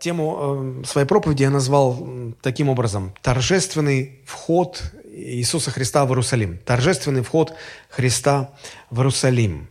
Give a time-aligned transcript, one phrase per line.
[0.00, 2.08] Тему э, своей проповеди я назвал
[2.42, 6.58] таким образом «Торжественный вход Иисуса Христа в Иерусалим».
[6.64, 7.54] Торжественный вход
[7.88, 8.50] Христа
[8.90, 9.68] в Иерусалим.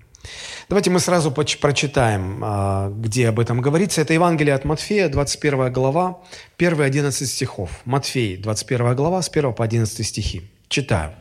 [0.70, 4.02] Давайте мы сразу прочитаем, э, где об этом говорится.
[4.02, 6.22] Это Евангелие от Матфея, 21 глава,
[6.58, 7.82] 1-11 стихов.
[7.86, 10.44] Матфей, 21 глава, с 1 по 11 стихи.
[10.70, 11.12] Читаю.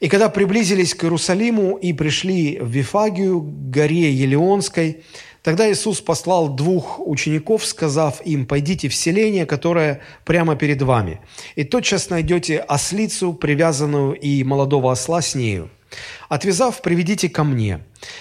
[0.00, 5.02] «И когда приблизились к Иерусалиму и пришли в Вифагию, горе Елеонской,
[5.44, 11.20] Тогда Иисус послал двух учеников, сказав им, «Пойдите в селение, которое прямо перед вами,
[11.54, 15.68] и тотчас найдете ослицу, привязанную, и молодого осла с нею.
[16.30, 17.80] Отвязав, приведите ко мне.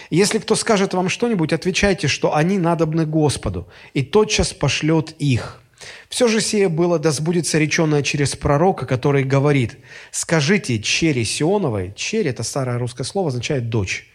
[0.10, 5.62] Если кто скажет вам что-нибудь, отвечайте, что они надобны Господу, и тотчас пошлет их».
[6.10, 9.78] Все же сие было, да сбудется реченное через пророка, который говорит,
[10.12, 11.94] «Скажите чере Сионовой».
[11.96, 14.10] Чере– это старое русское слово, означает «дочь»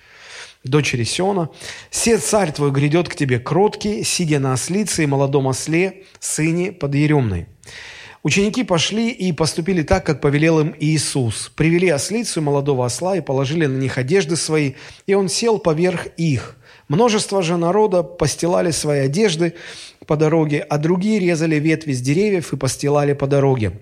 [0.64, 1.48] дочери Сиона,
[1.90, 7.46] «Се царь твой грядет к тебе кроткий, сидя на ослице и молодом осле, сыне подъеремной».
[8.24, 11.52] Ученики пошли и поступили так, как повелел им Иисус.
[11.54, 14.72] Привели ослицу и молодого осла и положили на них одежды свои,
[15.06, 16.56] и он сел поверх их.
[16.88, 19.54] Множество же народа постилали свои одежды
[20.06, 23.80] по дороге, а другие резали ветви с деревьев и постилали по дороге.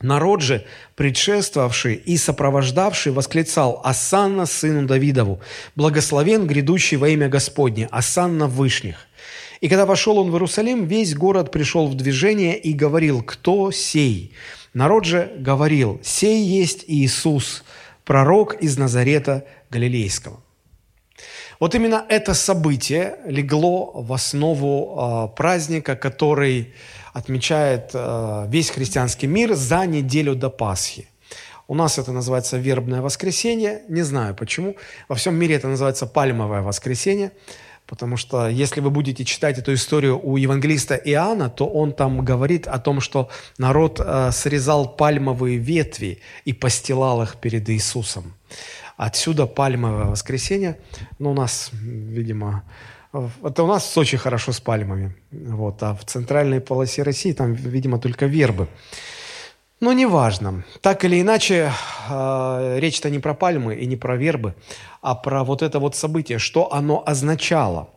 [0.00, 5.40] Народ же, предшествовавший и сопровождавший, восклицал «Асанна сыну Давидову!
[5.74, 7.88] Благословен грядущий во имя Господне!
[7.90, 9.08] Асанна вышних!»
[9.60, 14.32] И когда вошел он в Иерусалим, весь город пришел в движение и говорил «Кто сей?»
[14.72, 17.64] Народ же говорил «Сей есть Иисус,
[18.04, 20.40] пророк из Назарета Галилейского».
[21.58, 26.72] Вот именно это событие легло в основу э, праздника, который
[27.12, 31.08] отмечает э, весь христианский мир за неделю до Пасхи.
[31.66, 34.76] У нас это называется вербное воскресенье, не знаю почему.
[35.08, 37.32] Во всем мире это называется пальмовое воскресенье,
[37.86, 42.66] потому что если вы будете читать эту историю у евангелиста Иоанна, то он там говорит
[42.66, 48.32] о том, что народ э, срезал пальмовые ветви и постилал их перед Иисусом.
[48.96, 50.78] Отсюда пальмовое воскресенье.
[51.18, 52.64] Но у нас, видимо,
[53.12, 55.14] это у нас в Сочи хорошо с пальмами.
[55.30, 58.68] Вот, а в центральной полосе России там, видимо, только вербы.
[59.80, 60.64] Но неважно.
[60.80, 61.72] Так или иначе,
[62.10, 64.54] э, речь-то не про пальмы и не про вербы,
[65.00, 67.88] а про вот это вот событие, что оно означало.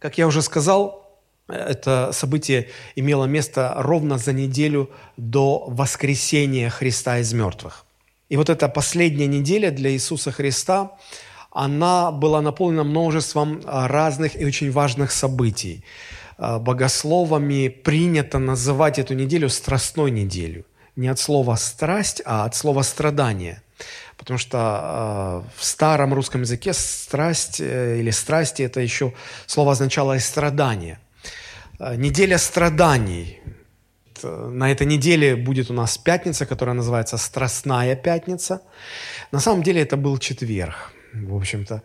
[0.00, 1.18] Как я уже сказал,
[1.48, 7.84] это событие имело место ровно за неделю до воскресения Христа из мертвых.
[8.28, 10.90] И вот эта последняя неделя для Иисуса Христа–
[11.56, 15.82] она была наполнена множеством а, разных и очень важных событий.
[16.36, 20.66] А, богословами принято называть эту неделю страстной неделю.
[20.96, 23.62] Не от слова «страсть», а от слова «страдание».
[24.18, 29.12] Потому что э, в старом русском языке страсть э, или страсти это еще
[29.46, 30.98] слово означало и страдание.
[31.78, 33.38] Неделя страданий.
[34.22, 38.60] На этой неделе будет у нас пятница, которая называется Страстная пятница.
[39.32, 41.82] На самом деле это был четверг в общем-то,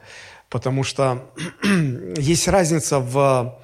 [0.50, 1.32] потому что
[2.18, 3.60] есть разница в,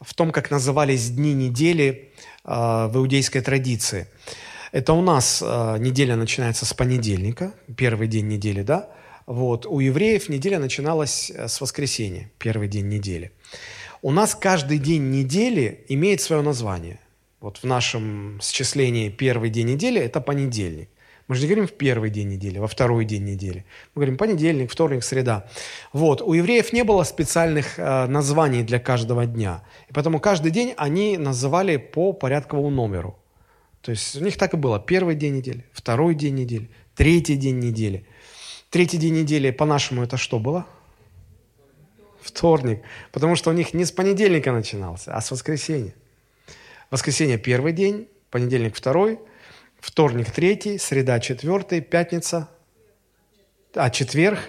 [0.00, 2.12] в том, как назывались дни недели
[2.44, 4.08] э, в иудейской традиции.
[4.72, 8.90] Это у нас э, неделя начинается с понедельника, первый день недели, да?
[9.26, 9.66] Вот.
[9.66, 13.32] У евреев неделя начиналась э, с воскресенья, первый день недели.
[14.02, 17.00] У нас каждый день недели имеет свое название.
[17.40, 20.88] Вот в нашем счислении первый день недели– это понедельник.
[21.28, 23.64] Мы же не говорим в первый день недели, во второй день недели.
[23.94, 25.48] Мы говорим понедельник, вторник, среда.
[25.92, 26.22] Вот.
[26.22, 29.64] У евреев не было специальных э, названий для каждого дня.
[29.88, 33.18] И поэтому каждый день они называли по порядковому номеру.
[33.80, 34.78] То есть у них так и было.
[34.78, 38.06] Первый день недели, второй день недели, третий день недели.
[38.70, 40.64] Третий день недели по-нашему это что было?
[42.20, 42.82] Вторник.
[43.10, 45.94] Потому что у них не с понедельника начинался, а с воскресенья.
[46.90, 49.18] Воскресенье первый день, понедельник второй–
[49.86, 52.48] Вторник третий, среда четвертый, пятница,
[53.72, 54.40] а четверг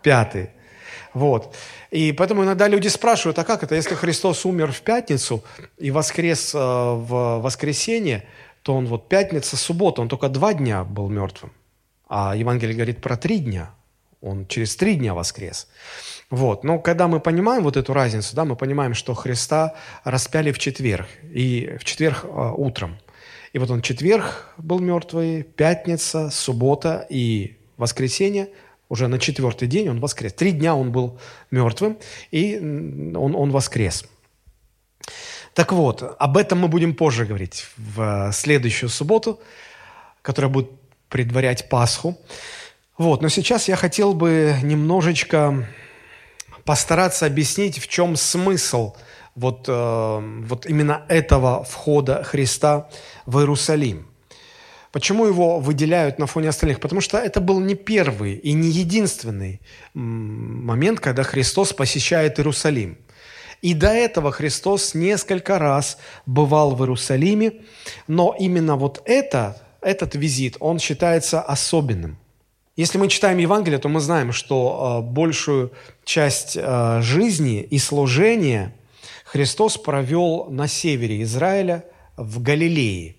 [0.00, 0.50] пятый.
[1.12, 1.56] Вот.
[1.90, 5.42] И поэтому иногда люди спрашивают, а как это, если Христос умер в пятницу
[5.76, 8.28] и воскрес э, в воскресенье,
[8.62, 11.52] то он вот пятница, суббота, он только два дня был мертвым.
[12.08, 13.72] А Евангелие говорит про три дня.
[14.20, 15.66] Он через три дня воскрес.
[16.30, 16.62] Вот.
[16.62, 19.74] Но когда мы понимаем вот эту разницу, да, мы понимаем, что Христа
[20.04, 22.98] распяли в четверг, и в четверг э, утром.
[23.56, 28.50] И вот он четверг был мертвый, пятница, суббота и воскресенье.
[28.90, 30.34] Уже на четвертый день он воскрес.
[30.34, 31.18] Три дня он был
[31.50, 31.96] мертвым,
[32.30, 34.04] и он, он воскрес.
[35.54, 39.40] Так вот, об этом мы будем позже говорить в следующую субботу,
[40.20, 40.70] которая будет
[41.08, 42.20] предварять Пасху.
[42.98, 45.66] Вот, но сейчас я хотел бы немножечко
[46.66, 48.94] постараться объяснить, в чем смысл
[49.36, 52.88] вот, э, вот именно этого входа Христа
[53.26, 54.06] в Иерусалим.
[54.92, 56.80] Почему его выделяют на фоне остальных?
[56.80, 59.60] Потому что это был не первый и не единственный
[59.92, 62.96] момент, когда Христос посещает Иерусалим.
[63.60, 67.52] И до этого Христос несколько раз бывал в Иерусалиме,
[68.08, 72.16] но именно вот это, этот визит, он считается особенным.
[72.76, 75.72] Если мы читаем Евангелие, то мы знаем, что э, большую
[76.04, 78.74] часть э, жизни и служения
[79.26, 81.84] Христос провел на севере Израиля,
[82.16, 83.16] в Галилее.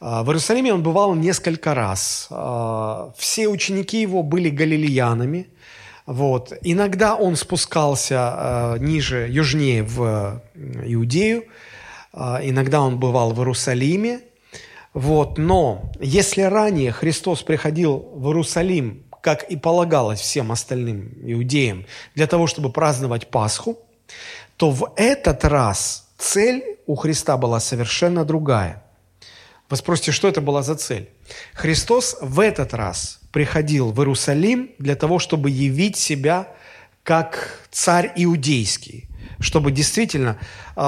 [0.00, 2.26] Э, в Иерусалиме он бывал несколько раз.
[2.30, 5.46] Э, все ученики его были галилеянами.
[6.06, 6.52] Вот.
[6.62, 11.44] Иногда он спускался э, ниже, южнее в Иудею.
[12.12, 14.20] Иногда он бывал в Иерусалиме.
[14.92, 22.28] Вот, но если ранее Христос приходил в Иерусалим, как и полагалось всем остальным иудеям, для
[22.28, 23.78] того, чтобы праздновать Пасху,
[24.56, 28.82] то в этот раз цель у Христа была совершенно другая.
[29.70, 31.10] Вы спросите, что это была за цель?
[31.54, 36.48] Христос в этот раз приходил в Иерусалим для того, чтобы явить себя
[37.02, 39.08] как царь иудейский,
[39.40, 40.38] чтобы действительно
[40.76, 40.80] э,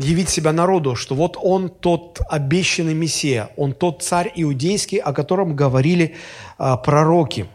[0.00, 5.54] явить себя народу, что вот он тот обещанный Мессия, он тот царь иудейский, о котором
[5.54, 6.16] говорили
[6.58, 7.46] э, пророки.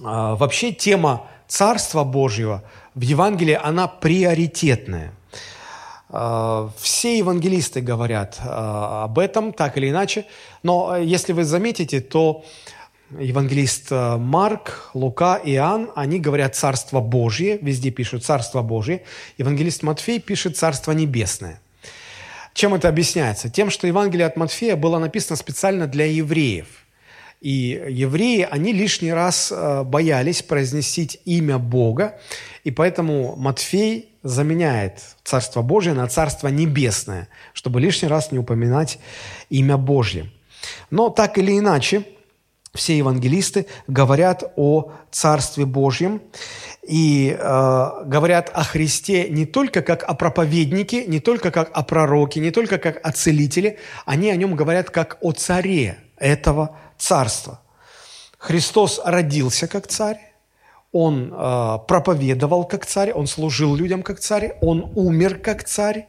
[0.00, 2.64] Э, вообще тема Царства Божьего
[2.94, 5.12] в Евангелии, она приоритетная.
[6.08, 10.26] Все евангелисты говорят об этом, так или иначе,
[10.62, 12.44] но если вы заметите, то
[13.18, 19.02] евангелист э, Марк, Лука, Иоанн, они говорят «Царство Божье», везде пишут «Царство Божье».
[19.38, 21.60] Евангелист Матфей пишет «Царство Небесное».
[22.54, 23.48] Чем это объясняется?
[23.48, 26.66] Тем, что Евангелие от Матфея было написано специально для евреев.
[27.42, 32.20] И евреи, они лишний раз э, боялись произносить имя Бога,
[32.62, 39.00] и поэтому Матфей заменяет Царство Божие на Царство Небесное, чтобы лишний раз не упоминать
[39.50, 40.30] имя Божье.
[40.90, 42.04] Но так или иначе,
[42.74, 46.22] все евангелисты говорят о Царстве Божьем
[46.86, 52.38] и э, говорят о Христе не только как о проповеднике, не только как о пророке,
[52.38, 57.60] не только как о целителе, они о нем говорят как о царе этого царства.
[58.38, 60.20] Христос родился как царь,
[60.92, 66.06] он э, проповедовал как царь, он служил людям как царь, он умер как царь.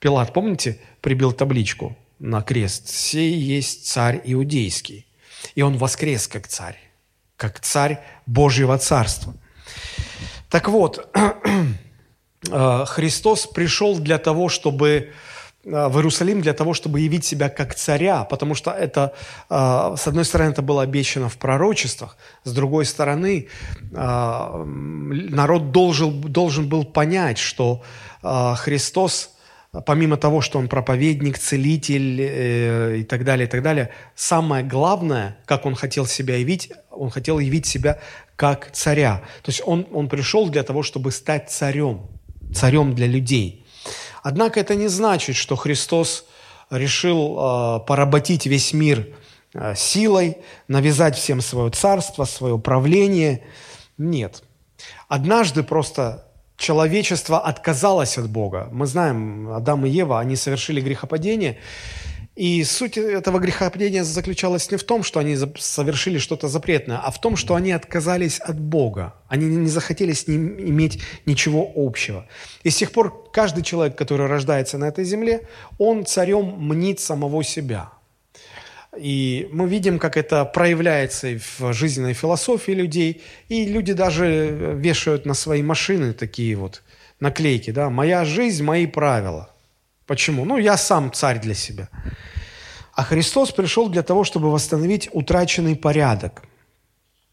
[0.00, 5.06] Пилат, помните, прибил табличку на крест «Сей есть царь иудейский».
[5.54, 6.78] И он воскрес как царь,
[7.36, 9.34] как царь Божьего Царства.
[10.48, 11.08] Так вот,
[12.50, 15.12] э, Христос пришел для того, чтобы
[15.64, 19.12] в Иерусалим для того, чтобы явить себя как царя, потому что это,
[19.48, 23.48] э, с одной стороны, это было обещано в пророчествах, с другой стороны,
[23.92, 27.82] народ должен, должен был понять, что
[28.22, 29.30] Христос
[29.86, 35.38] помимо того, что он проповедник, целитель э, и так далее, и так далее, самое главное,
[35.46, 37.98] как он хотел себя явить, он хотел явить себя
[38.36, 39.22] как царя.
[39.42, 42.02] То есть он, он пришел для того, чтобы стать царем,
[42.54, 43.61] царем для людей.
[44.22, 46.24] Однако это не значит, что Христос
[46.70, 49.08] решил э, поработить весь мир
[49.52, 50.38] э, силой,
[50.68, 53.42] навязать всем свое царство, свое правление.
[53.98, 54.42] Нет.
[55.08, 56.24] Однажды просто
[56.56, 58.68] человечество отказалось от Бога.
[58.72, 61.58] Мы знаем, Адам и Ева, они совершили грехопадение,
[62.34, 67.20] и суть этого грехопадения заключалась не в том, что они совершили что-то запретное, а в
[67.20, 69.14] том, что они отказались от Бога.
[69.28, 72.26] Они не захотели с Ним иметь ничего общего.
[72.62, 75.46] И с тех пор каждый человек, который рождается на этой земле,
[75.78, 77.92] он царем мнит самого себя–
[78.96, 83.22] и мы видим, как это проявляется и в жизненной философии людей.
[83.48, 86.82] И люди даже вешают на свои машины такие вот
[87.18, 89.48] наклейки, да, «Моя жизнь, мои правила».
[90.06, 90.44] Почему?
[90.44, 91.88] Ну, я сам царь для себя.
[92.94, 96.42] А Христос пришел для того, чтобы восстановить утраченный порядок–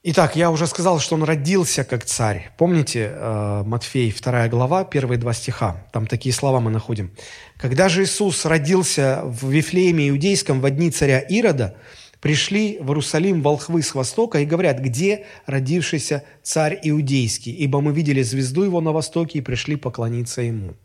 [0.02, 2.52] Итак, я уже сказал, что он родился как царь.
[2.58, 5.86] Помните э, Матфей, 2 глава, первые два стиха?
[5.92, 7.12] Там такие слова мы находим.
[7.58, 11.76] «Когда же Иисус родился в Вифлееме Иудейском в дни царя Ирода,
[12.22, 18.22] пришли в Иерусалим волхвы с востока и говорят, где родившийся царь Иудейский, ибо мы видели
[18.22, 20.76] звезду его на востоке и пришли поклониться ему».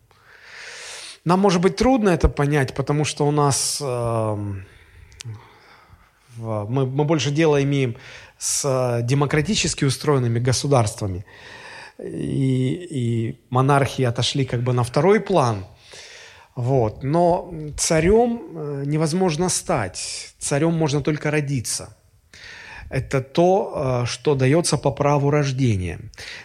[1.24, 3.78] Нам, может быть, трудно это понять, потому что у нас...
[3.80, 4.36] Э,
[6.36, 7.96] мы, мы больше дела имеем
[8.38, 11.24] с э, демократически устроенными государствами.
[11.98, 15.64] И, и монархии отошли как бы на второй план.
[16.56, 17.02] Вот.
[17.04, 20.34] Но царем э, невозможно стать.
[20.38, 21.96] Царем можно только родиться.
[22.90, 25.98] это то, э, что дается по праву рождения.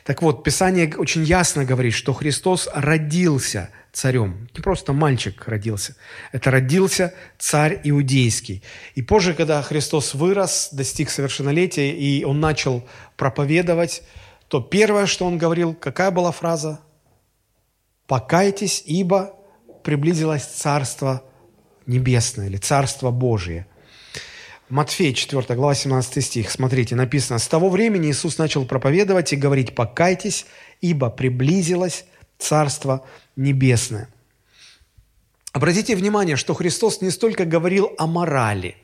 [0.05, 4.50] Так вот, Писание очень ясно говорит, что Христос родился царем.
[4.55, 5.96] Не просто мальчик родился.
[6.31, 8.63] Это родился царь иудейский.
[8.96, 14.03] И позже, когда Христос вырос, достиг совершеннолетия, и он начал проповедовать,
[14.48, 16.79] то первое, что он говорил, какая была фраза?
[18.08, 19.36] «Покайтесь, ибо
[19.84, 21.24] приблизилось Царство
[21.86, 23.67] Небесное» или «Царство Божие».
[24.67, 26.50] Матфей, 4 глава, 17 стих.
[26.50, 30.48] Смотрите, написано, «С того времени Иисус начал проповедовать и говорить, покайтесь,
[30.81, 32.05] ибо приблизилось
[32.39, 33.05] Царство
[33.39, 34.10] Небесное».
[35.51, 38.75] Обратите внимание, что Христос не столько говорил о морали,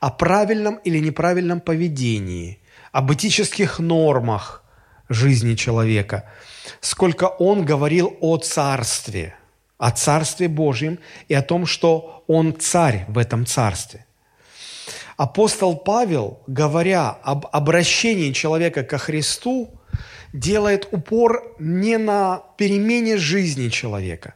[0.00, 2.58] о правильном или неправильном поведении,
[2.92, 4.62] об этических нормах
[5.08, 6.24] жизни человека,
[6.80, 9.34] сколько Он говорил о Царстве,
[9.78, 14.04] о Царстве Божьем и о том, что Он царь в этом Царстве.
[15.16, 19.70] Апостол Павел, говоря об обращении человека ко Христу,
[20.32, 24.34] делает упор не на перемене жизни человека,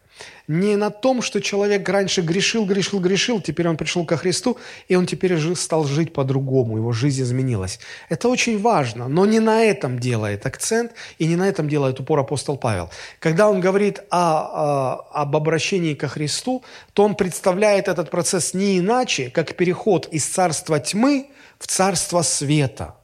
[0.48, 4.96] не на том, что человек раньше грешил, грешил, грешил, теперь он пришел ко Христу, и
[4.96, 7.78] он теперь стал жить по-другому, его жизнь изменилась.
[8.08, 12.20] Это очень важно, но не на этом делает акцент, и не на этом делает упор
[12.20, 12.90] апостол Павел.
[13.18, 18.78] Когда он говорит о, о, об обращении ко Христу, то он представляет этот процесс не
[18.78, 21.28] иначе, как переход из царства тьмы
[21.58, 22.96] в царство света.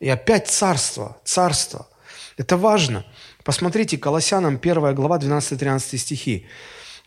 [0.00, 1.88] И опять царство, царство.
[2.36, 3.04] Это важно–
[3.46, 6.46] Посмотрите, Колоссянам 1 глава 12-13 стихи.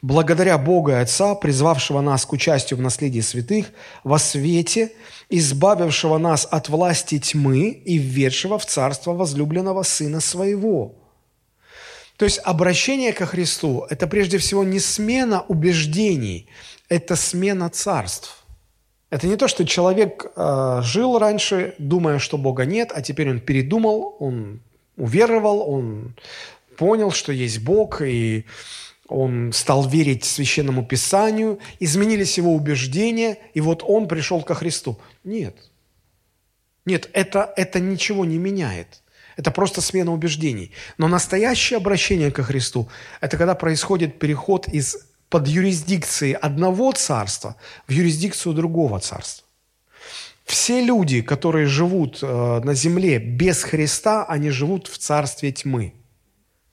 [0.02, 3.66] «Благодаря Бога и Отца, призвавшего нас к участию в наследии святых,
[4.06, 4.94] во свете,
[5.28, 10.96] избавившего нас от власти тьмы и введшего в царство возлюбленного Сына Своего».
[12.16, 16.48] То есть обращение ко Христу– это прежде всего не смена убеждений,
[16.88, 18.39] это смена царств.
[19.10, 23.40] Это не то, что человек э, жил раньше, думая, что Бога нет, а теперь он
[23.40, 24.62] передумал, он
[24.98, 26.16] уверовал, он
[26.78, 28.46] понял, что есть Бог, и
[29.08, 35.00] он стал верить Священному Писанию, изменились его убеждения, и вот он пришел ко Христу.
[35.24, 35.56] Нет.
[36.86, 39.02] Нет, это, это ничего не меняет.
[39.36, 40.72] Это просто смена убеждений.
[40.98, 42.90] Но настоящее обращение ко Христу–
[43.22, 47.56] это когда происходит переход из под юрисдикции одного царства
[47.88, 49.46] в юрисдикцию другого царства.
[50.46, 55.94] Все люди, которые живут э, на земле без Христа, они живут в царстве тьмы.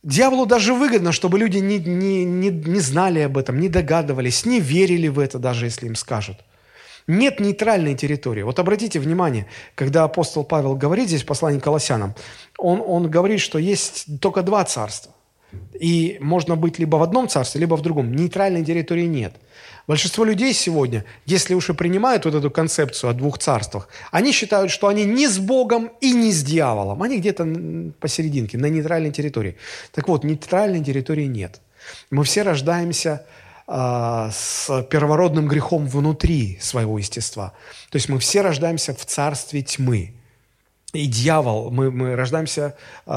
[0.03, 4.61] Дьяволу даже выгодно, чтобы люди не, не, не, не знали об этом, не догадывались, не
[4.61, 6.39] верили в это, даже если им скажут.
[7.07, 8.43] Нет нейтральной территории.
[8.43, 12.15] Вот обратите внимание, когда апостол Павел говорит здесь в послании к Колоссянам,
[12.59, 15.13] он, он говорит, что есть только два царства.
[15.79, 18.15] И можно быть либо в одном царстве, либо в другом.
[18.15, 19.35] Нейтральной территории нет.
[19.87, 24.73] Большинство людей сегодня, если уж и принимают вот эту концепцию о двух царствах, они считают,
[24.73, 27.03] что они не с Богом и не с дьяволом.
[27.03, 27.47] Они где-то
[28.01, 29.57] посерединке, на нейтральной территории.
[29.93, 31.61] Так вот, нейтральной территории нет.
[32.11, 33.27] Мы все рождаемся
[33.69, 37.53] э, с первородным грехом внутри своего естества.
[37.91, 40.15] То есть мы все рождаемся в царстве тьмы.
[40.97, 42.75] И дьявол, мы, мы рождаемся
[43.07, 43.11] э,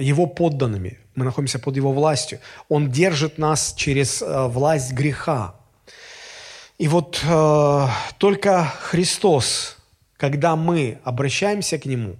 [0.00, 2.40] его подданными, мы находимся под его властью.
[2.68, 5.54] Он держит нас через э, власть греха.
[6.78, 7.86] И вот э,
[8.18, 9.76] только Христос,
[10.16, 12.16] когда мы обращаемся к Нему,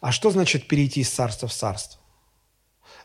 [0.00, 2.00] а что значит перейти из царства в царство?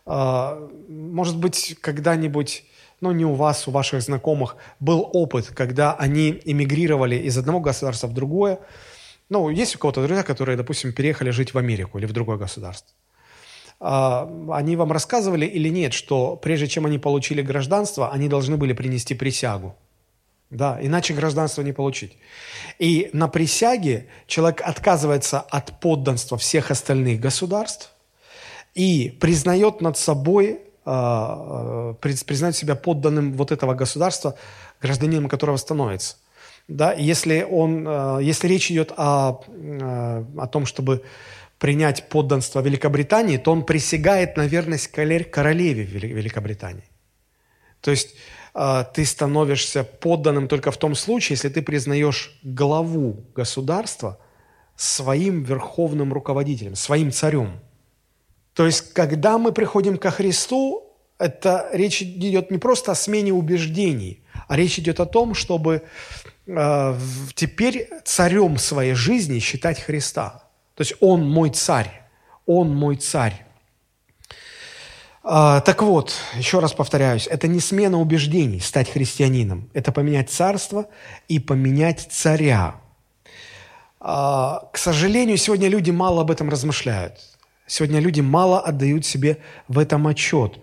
[0.07, 2.63] Э, может быть, когда-нибудь,
[3.01, 8.07] ну не у вас, у ваших знакомых, был опыт, когда они эмигрировали из одного государства
[8.07, 8.59] в другое.
[9.29, 12.95] Ну, есть у кого-то друзья, которые, допустим, переехали жить в Америку или в другое государство.
[13.79, 18.73] Э, они вам рассказывали или нет, что прежде чем они получили гражданство, они должны были
[18.73, 19.75] принести присягу.
[20.49, 22.17] Да, иначе гражданство не получить.
[22.79, 27.91] И на присяге человек отказывается от подданства всех остальных государств
[28.73, 34.37] и признает над собой, э, признает себя подданным вот этого государства,
[34.81, 36.15] гражданином которого становится.
[36.67, 41.03] Да, если, он, э, если речь идет о, э, о том, чтобы
[41.59, 46.89] принять подданство Великобритании, то он присягает на верность королеве Великобритании.
[47.81, 48.15] То есть
[48.53, 54.19] а, ты становишься подданным только в том случае, если ты признаешь главу государства
[54.75, 57.59] своим верховным руководителем, своим царем.
[58.53, 64.23] То есть, когда мы приходим ко Христу, это речь идет не просто о смене убеждений,
[64.47, 70.43] а речь идет о том, чтобы э, теперь царем своей жизни считать Христа.
[70.75, 72.03] То есть Он мой царь,
[72.45, 73.45] Он мой царь.
[75.29, 80.87] А, так вот, еще раз повторяюсь, это не смена убеждений стать христианином, это поменять царство
[81.27, 82.75] и поменять царя.
[83.99, 87.15] А, к сожалению, сегодня люди мало об этом размышляют.
[87.65, 90.57] Сегодня люди мало отдают себе в этом отчет.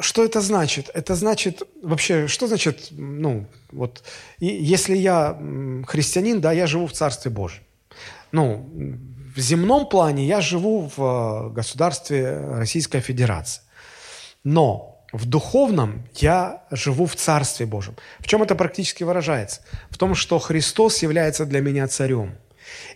[0.00, 0.90] Что это значит?
[0.94, 4.04] Это значит, вообще, что значит, ну, вот,
[4.38, 5.36] если я
[5.86, 7.62] христианин, да, я живу в Царстве Божьем.
[8.30, 8.70] Ну,
[9.34, 13.62] в земном плане я живу в э, государстве Российской Федерации.
[14.44, 17.96] Но в духовном я живу в Царстве Божьем.
[18.18, 19.62] В чем это практически выражается?
[19.90, 22.34] В том, что Христос является для меня царем.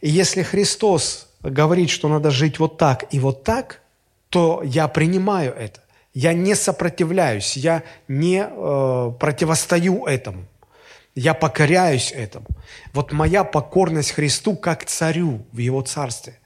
[0.00, 3.80] И если Христос говорит, что надо жить вот так и вот так,
[4.28, 5.82] то я принимаю это.
[6.14, 10.45] Я не сопротивляюсь, я не э, противостою этому.
[11.14, 12.47] Я покоряюсь этому.
[12.92, 16.38] Вот моя покорность Христу как царю в Его царстве.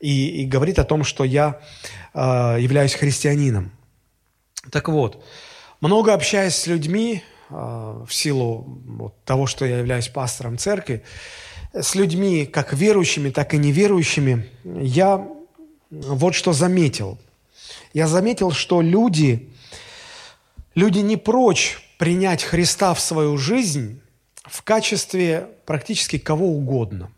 [0.00, 1.60] И, и говорит о том, что я
[2.14, 2.18] э,
[2.60, 3.72] являюсь христианином.
[4.70, 5.24] Так вот,
[5.80, 11.02] много общаясь с людьми, э, в силу вот, того, что я являюсь пастором церкви,
[11.72, 15.26] с людьми, как верующими, так и неверующими, я
[15.90, 17.18] вот что заметил.
[17.92, 19.48] Я заметил, что люди,
[20.74, 24.00] люди не прочь принять Христа в свою жизнь
[24.44, 27.12] в качестве практически кого угодно,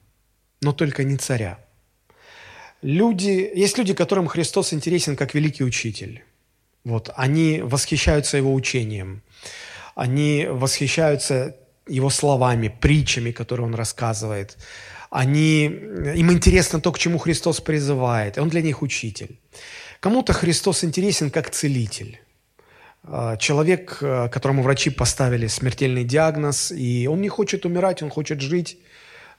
[0.60, 1.58] но только не царя.
[2.82, 6.24] Люди, есть люди, которым Христос интересен как великий учитель.
[6.84, 9.22] Вот, они восхищаются его учением,
[9.94, 11.56] они восхищаются
[11.86, 14.58] его словами, притчами, которые он рассказывает.
[15.10, 18.38] Они, им интересно то, к чему Христос призывает.
[18.38, 19.38] Он для них учитель.
[20.02, 22.18] Кому-то Христос интересен как целитель.
[23.04, 28.40] А, человек, а, которому врачи поставили смертельный диагноз, и он не хочет умирать, он хочет
[28.40, 28.78] жить.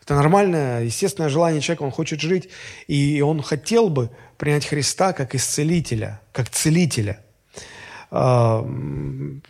[0.01, 2.47] Это нормальное, естественное желание человека, он хочет жить,
[2.87, 7.19] и он хотел бы принять Христа как исцелителя, как целителя.
[8.09, 8.65] А,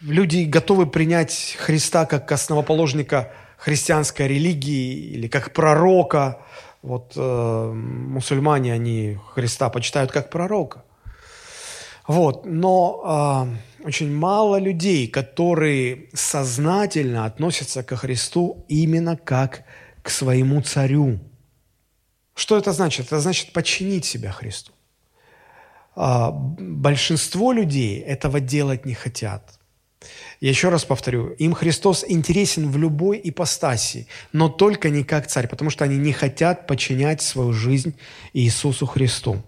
[0.01, 6.39] люди готовы принять Христа как основоположника христианской религии или как пророка.
[6.81, 10.83] Вот э, мусульмане, они Христа почитают как пророка.
[12.07, 13.47] Вот, но
[13.81, 19.63] э, очень мало людей, которые сознательно относятся ко Христу именно как
[20.01, 21.19] к своему царю.
[22.35, 23.07] Что это значит?
[23.07, 24.73] Это значит подчинить себя Христу.
[25.95, 29.59] А, большинство людей этого делать не хотят.
[30.41, 35.47] Я еще раз повторю, им Христос интересен в любой ипостаси, но только не как царь,
[35.47, 37.95] потому что они не хотят подчинять свою жизнь
[38.33, 39.41] Иисусу Христу.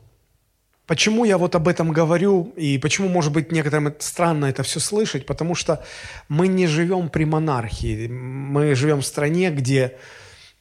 [0.88, 5.26] Почему я вот об этом говорю, и почему, может быть, некоторым странно это все слышать,
[5.26, 5.84] потому что
[6.30, 9.98] мы не живем при монархии, мы живем в стране, где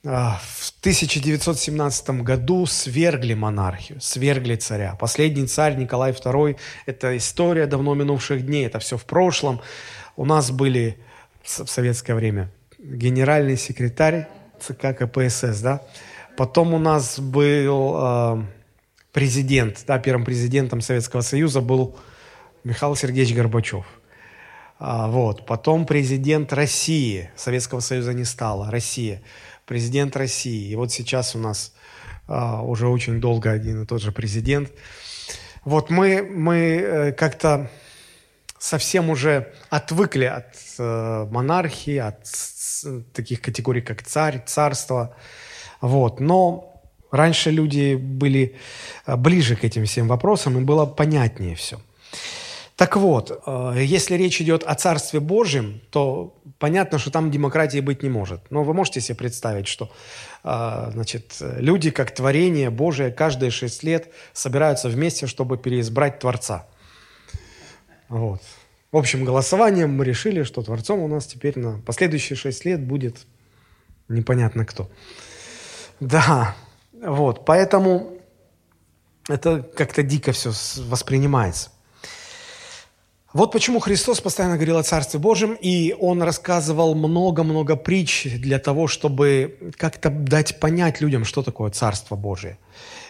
[0.06, 4.96] а, в 1917 году свергли монархию, свергли царя.
[4.96, 6.56] Последний царь Николай II–
[6.86, 9.60] это история давно минувших дней, это все в прошлом.
[10.16, 10.98] У нас были
[11.42, 14.28] в советское время генеральный секретарь
[14.60, 15.82] ЦК КПСС, да?
[16.36, 18.42] Потом у нас был э,
[19.14, 21.96] президент, да, первым президентом Советского Союза был
[22.64, 23.86] Михаил Сергеевич Горбачев.
[24.78, 25.46] А, вот.
[25.46, 29.22] Потом президент России, Советского Союза не стало, Россия–
[29.66, 30.70] президент России.
[30.70, 31.72] И вот сейчас у нас
[32.26, 34.70] а, уже очень долго один и тот же президент.
[35.64, 37.70] Вот мы, мы э, как-то
[38.58, 45.16] совсем уже отвыкли от э, монархии, от с, таких категорий, как царь, царство.
[45.80, 46.20] Вот.
[46.20, 46.73] Но
[47.14, 48.56] раньше люди были
[49.06, 51.78] э, ближе к этим всем вопросам, и было понятнее все.
[52.76, 58.02] Так вот, э, если речь идет о Царстве Божьем, то понятно, что там демократии быть
[58.02, 58.40] не может.
[58.50, 59.92] Но вы можете себе представить, что
[60.42, 66.66] э, значит, люди, как творение Божие, каждые шесть лет собираются вместе, чтобы переизбрать Творца.
[68.08, 68.42] Вот.
[68.90, 73.26] В общем, голосованием мы решили, что Творцом у нас теперь на последующие шесть лет будет
[74.08, 74.90] непонятно кто.
[76.00, 76.54] Да,
[77.04, 78.18] вот, поэтому
[79.28, 80.52] это как-то дико все
[80.88, 81.70] воспринимается.
[83.34, 88.86] Вот почему Христос постоянно говорил о Царстве Божьем, и Он рассказывал много-много притч для того,
[88.86, 92.58] чтобы как-то дать понять людям, что такое Царство Божие.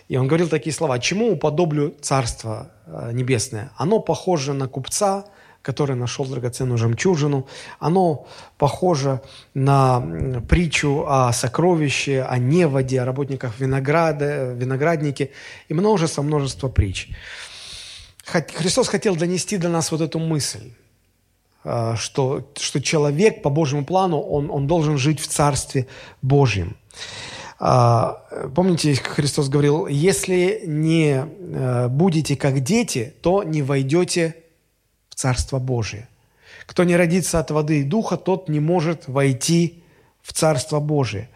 [0.08, 3.70] И Он говорил такие слова, «Чему уподоблю Царство э, Небесное?
[3.76, 5.26] Оно похоже на купца,
[5.64, 7.46] который нашел драгоценную жемчужину.
[7.78, 8.26] Оно
[8.58, 9.22] похоже
[9.54, 10.00] на
[10.46, 15.30] притчу о сокровище, о неводе, о работниках винограда, винограднике
[15.68, 17.08] и множество-множество притч.
[18.26, 20.72] Христос хотел донести до нас вот эту мысль,
[21.64, 25.86] а, что, что человек по Божьему плану, он, он должен жить в Царстве
[26.20, 26.76] Божьем.
[27.58, 28.22] А,
[28.54, 34.43] помните, Христос говорил, если не э, будете как дети, то не войдете
[35.14, 36.08] Царство Божие.
[36.66, 39.82] Кто не родится от воды и духа, тот не может войти
[40.22, 41.28] в Царство Божие.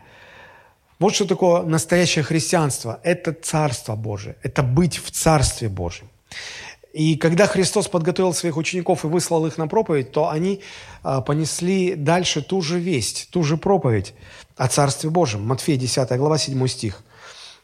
[0.98, 2.98] Вот что такое настоящее христианство.
[3.02, 6.08] Это Царство Божие, это быть в Царстве Божьем.
[6.92, 10.62] И когда Христос подготовил своих учеников и выслал их на проповедь, то они
[11.02, 14.14] а, понесли дальше ту же весть, ту же проповедь
[14.56, 15.46] о Царстве Божьем.
[15.46, 17.02] Матфея 10 глава 7 стих.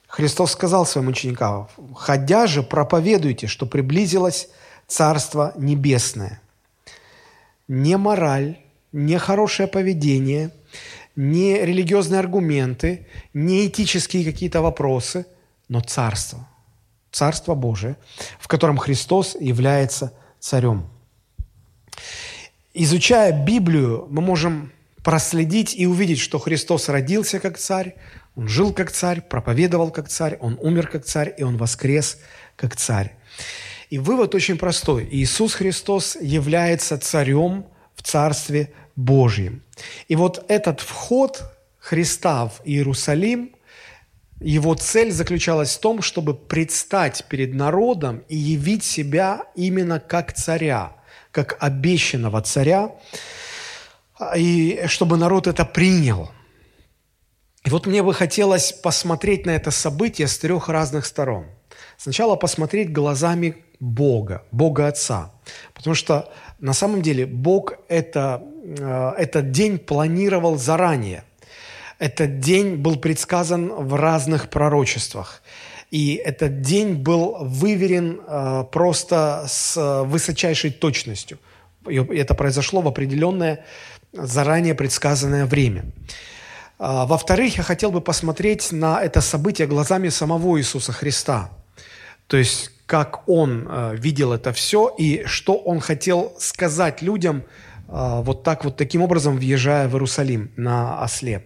[0.07, 4.49] Христос сказал своим ученикам, «Ходя же, проповедуйте, что приблизилось
[4.87, 6.41] Царство Небесное».
[7.69, 8.59] Не мораль,
[8.93, 10.51] не хорошее поведение,
[11.17, 15.27] не религиозные аргументы, не этические какие-то вопросы,
[15.69, 16.47] но Царство–
[17.15, 17.97] Царство Божие,
[18.41, 20.91] в котором Христос является царем.
[22.75, 24.73] Изучая Библию, мы можем
[25.05, 27.95] проследить и увидеть, что Христос родился как царь,
[28.35, 32.19] Он жил как царь, проповедовал как царь, Он умер как царь, и Он воскрес
[32.57, 33.15] как царь.
[33.95, 35.09] И вывод очень простой.
[35.09, 39.63] Иисус Христос является царем в Царстве Божьем.
[40.09, 41.45] И вот этот вход
[41.79, 43.55] Христа в Иерусалим
[44.41, 50.97] его цель заключалась в том, чтобы предстать перед народом и явить себя именно как царя,
[51.31, 52.91] как обещанного царя,
[54.37, 56.33] и чтобы народ это принял.
[57.65, 61.47] И вот мне бы хотелось посмотреть на это событие с трех разных сторон.
[61.97, 65.31] Сначала посмотреть глазами Бога, Бога Отца.
[65.75, 71.25] Потому что на самом деле Бог это, э, этот день планировал заранее–
[71.99, 75.43] этот день был предсказан в разных пророчествах.
[75.91, 81.39] И этот день был выверен э, просто с высочайшей точностью.
[81.89, 83.65] И это произошло в определенное
[84.13, 85.85] заранее предсказанное время.
[86.79, 91.51] Во-вторых, я хотел бы посмотреть на это событие глазами самого Иисуса Христа.
[92.27, 97.45] То есть, как Он э, видел это все и что Он хотел сказать людям,
[97.89, 101.45] э, вот так вот таким образом въезжая в Иерусалим на осле.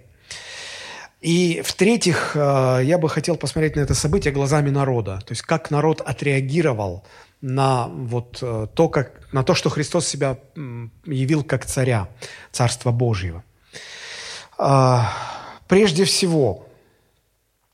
[1.21, 5.21] И в-третьих, э, я бы хотел посмотреть на это событие глазами народа.
[5.27, 7.05] То есть как народ отреагировал
[7.41, 10.39] на, вот э, то, как, на то, что Христос себя
[11.05, 12.09] явил как царя,
[12.53, 13.43] Царства Божьего.
[14.59, 15.13] А,
[15.67, 16.67] прежде всего,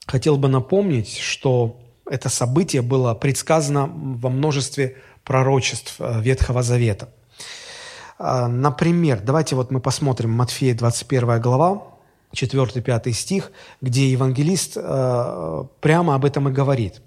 [0.07, 7.09] хотел бы напомнить, что это событие было предсказано во множестве пророчеств э, Ветхого Завета.
[8.19, 11.83] А, например, давайте вот мы посмотрим Матфея 21 глава,
[12.35, 17.01] 4-5 стих, где евангелист э, прямо об этом и говорит.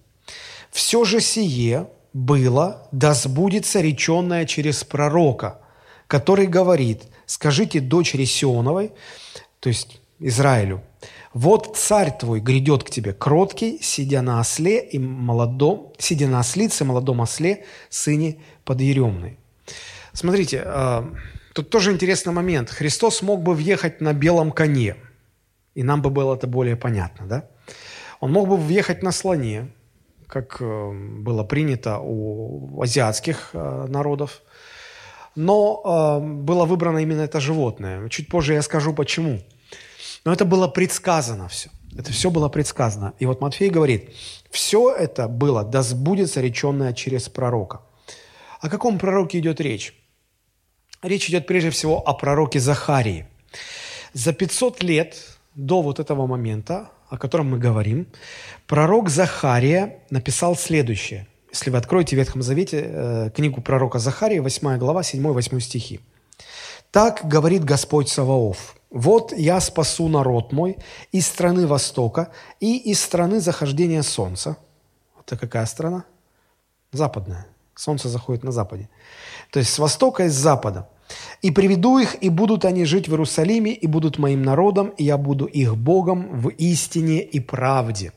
[0.71, 5.59] «Все же сие было, да сбудется реченное через пророка,
[6.07, 8.91] который говорит, скажите дочери Сионовой,
[9.59, 10.81] то есть Израилю,
[11.37, 16.85] вот царь твой грядет к тебе кроткий, сидя на осле и молодом, сидя на ослице,
[16.85, 19.37] молодом осле, сыне подъеремной».
[20.13, 21.03] Смотрите, э,
[21.53, 22.69] тут тоже интересный момент.
[22.69, 24.95] Христос мог бы въехать на белом коне–
[25.77, 27.43] и нам бы было это более понятно, да?
[28.19, 29.67] Он мог бы въехать на слоне,
[30.25, 34.41] как э, было принято у азиатских э, народов,
[35.35, 38.09] но э, было выбрано именно это животное.
[38.09, 39.39] Чуть позже я скажу, почему.
[40.25, 41.69] Но это было предсказано все.
[41.97, 43.13] Это все было предсказано.
[43.19, 44.13] И вот Матфей говорит,
[44.51, 47.81] все это было, да сбудется реченное через пророка.
[48.61, 49.93] О каком пророке идет речь?
[51.01, 53.27] Речь идет прежде всего о пророке Захарии.
[54.13, 58.07] За 500 лет до вот этого момента, о котором мы говорим,
[58.67, 61.27] пророк Захария написал следующее.
[61.51, 65.99] Если вы откроете в Ветхом Завете э, книгу пророка Захария, 8 глава, 7-8 стихи.
[66.91, 70.77] «Так говорит Господь Саваоф, вот я спасу народ мой
[71.11, 74.57] из страны Востока и из страны захождения солнца».
[75.25, 76.05] Это какая страна?
[76.91, 77.47] Западная.
[77.75, 78.89] Солнце заходит на западе.
[79.51, 80.89] То есть с востока и с запада–
[81.41, 85.17] и приведу их, и будут они жить в Иерусалиме, и будут моим народом, и я
[85.17, 88.11] буду их Богом в истине и правде».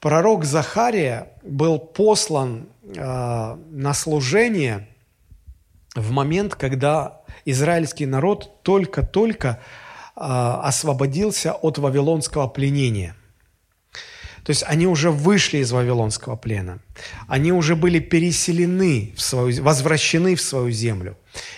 [0.00, 4.88] Пророк Захария был послан э, на служение
[5.94, 9.60] в момент, когда израильский народ только-только
[10.16, 13.16] э, освободился от вавилонского пленения.
[14.44, 16.80] То есть они уже вышли из Вавилонского плена.
[17.28, 21.16] Они уже были переселены, в свою, возвращены в свою землю.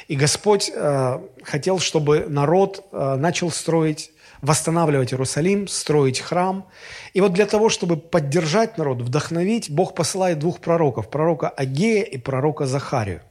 [0.08, 4.10] И Господь э, хотел, чтобы народ э, начал строить,
[4.42, 6.66] восстанавливать Иерусалим, строить храм.
[7.14, 12.18] И вот для того, чтобы поддержать народ, вдохновить, Бог посылает двух пророков, пророка Агея и
[12.18, 13.22] пророка Захарию.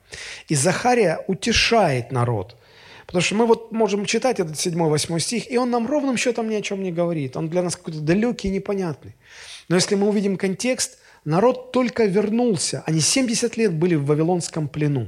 [0.48, 2.56] И Захария утешает народ–
[3.12, 6.56] Потому что мы вот можем читать этот 7-8 стих, и он нам ровным счетом ни
[6.56, 7.36] о чем не говорит.
[7.36, 9.16] Он для нас какой-то далекий и непонятный.
[9.68, 12.84] Но если мы увидим контекст, народ только вернулся.
[12.86, 15.08] Они 70 лет были в Вавилонском плену.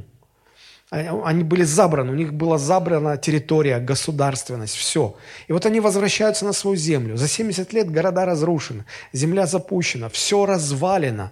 [0.89, 5.15] Они были забраны, у них была забрана территория, государственность, все.
[5.47, 7.17] И вот они возвращаются на свою землю.
[7.17, 11.31] За 70 лет города разрушены, земля запущена, все развалено.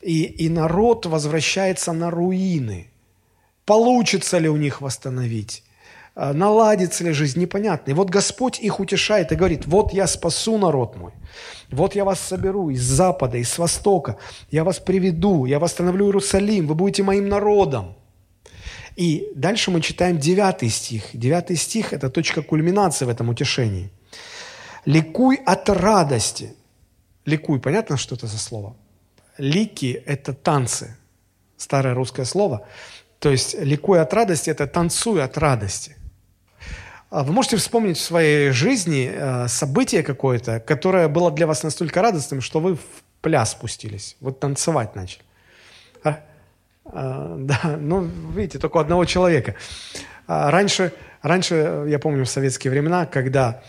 [0.00, 2.90] И, и народ возвращается на руины.
[3.64, 5.62] Получится ли у них восстановить?
[6.18, 7.90] А, наладится ли жизнь, непонятно.
[7.90, 11.12] И вот Господь их утешает и говорит, вот я спасу народ мой,
[11.70, 14.16] вот я вас соберу из запада, из востока,
[14.50, 17.96] я вас приведу, я восстановлю Иерусалим, вы будете моим народом.
[18.96, 21.04] И дальше мы читаем девятый стих.
[21.12, 23.90] Девятый стих– это точка кульминации в этом утешении.
[24.86, 26.54] «Ликуй от радости».
[27.26, 28.74] Ликуй, понятно, что это за слово?
[29.36, 30.96] Лики– это танцы.
[31.56, 32.66] Старое русское слово.
[33.18, 35.96] То есть ликуй от радости– это танцуй от радости.
[37.10, 42.02] А вы можете вспомнить в своей жизни э, событие какое-то, которое было для вас настолько
[42.02, 42.80] радостным, что вы в
[43.20, 45.25] пляс спустились, вот танцевать начали.
[46.92, 47.36] А?
[47.46, 49.54] Да, ну, видите, только одного человека.
[50.26, 53.62] А, раньше, раньше, я помню, в советские времена, когда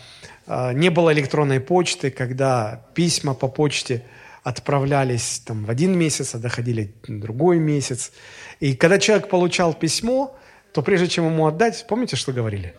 [0.46, 4.02] а, не было электронной почты, когда письма по почте
[4.42, 8.12] отправлялись там, в один месяц, а доходили другой месяц.
[8.60, 10.36] И когда человек получал письмо,
[10.72, 12.74] то прежде чем ему отдать, помните, что говорили?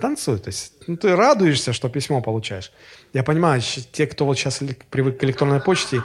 [0.00, 0.38] Танцуй.
[0.38, 2.72] То есть ну, ты радуешься, что письмо получаешь.
[3.12, 6.02] Я понимаю, те, кто вот сейчас привык к электронной почте,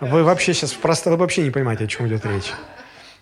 [0.00, 2.52] вы вообще сейчас просто вы вообще не понимаете, о чем идет речь.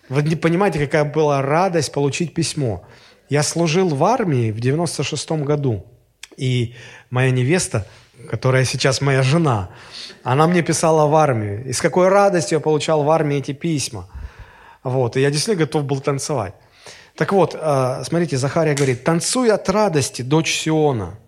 [0.07, 2.85] Вы не понимаете, какая была радость получить письмо.
[3.29, 5.85] Я служил в армии в 96 году.
[6.35, 6.73] И
[7.09, 7.85] моя невеста,
[8.29, 9.69] которая сейчас моя жена,
[10.23, 11.65] она мне писала в армию.
[11.65, 14.07] И с какой радостью я получал в армии эти письма.
[14.83, 15.17] Вот.
[15.17, 16.53] И я действительно готов был танцевать.
[17.15, 21.19] Так вот, э, смотрите, Захария говорит, «Танцуй от радости, дочь Сиона».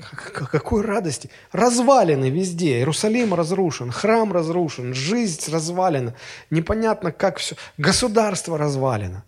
[0.00, 1.30] Какой радости?
[1.52, 2.78] Развалины везде.
[2.78, 6.14] Иерусалим разрушен, храм разрушен, жизнь развалена.
[6.50, 7.56] Непонятно, как все.
[7.78, 9.24] Государство развалено.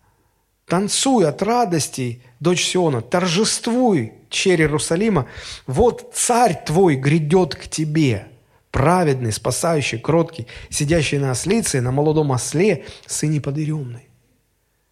[0.65, 5.27] Танцуй от радости, дочь Сиона, торжествуй, черь Иерусалима.
[5.67, 8.27] Вот царь твой грядет к тебе,
[8.71, 14.07] праведный, спасающий, кроткий, сидящий на ослице, на молодом осле, сыне подыремной.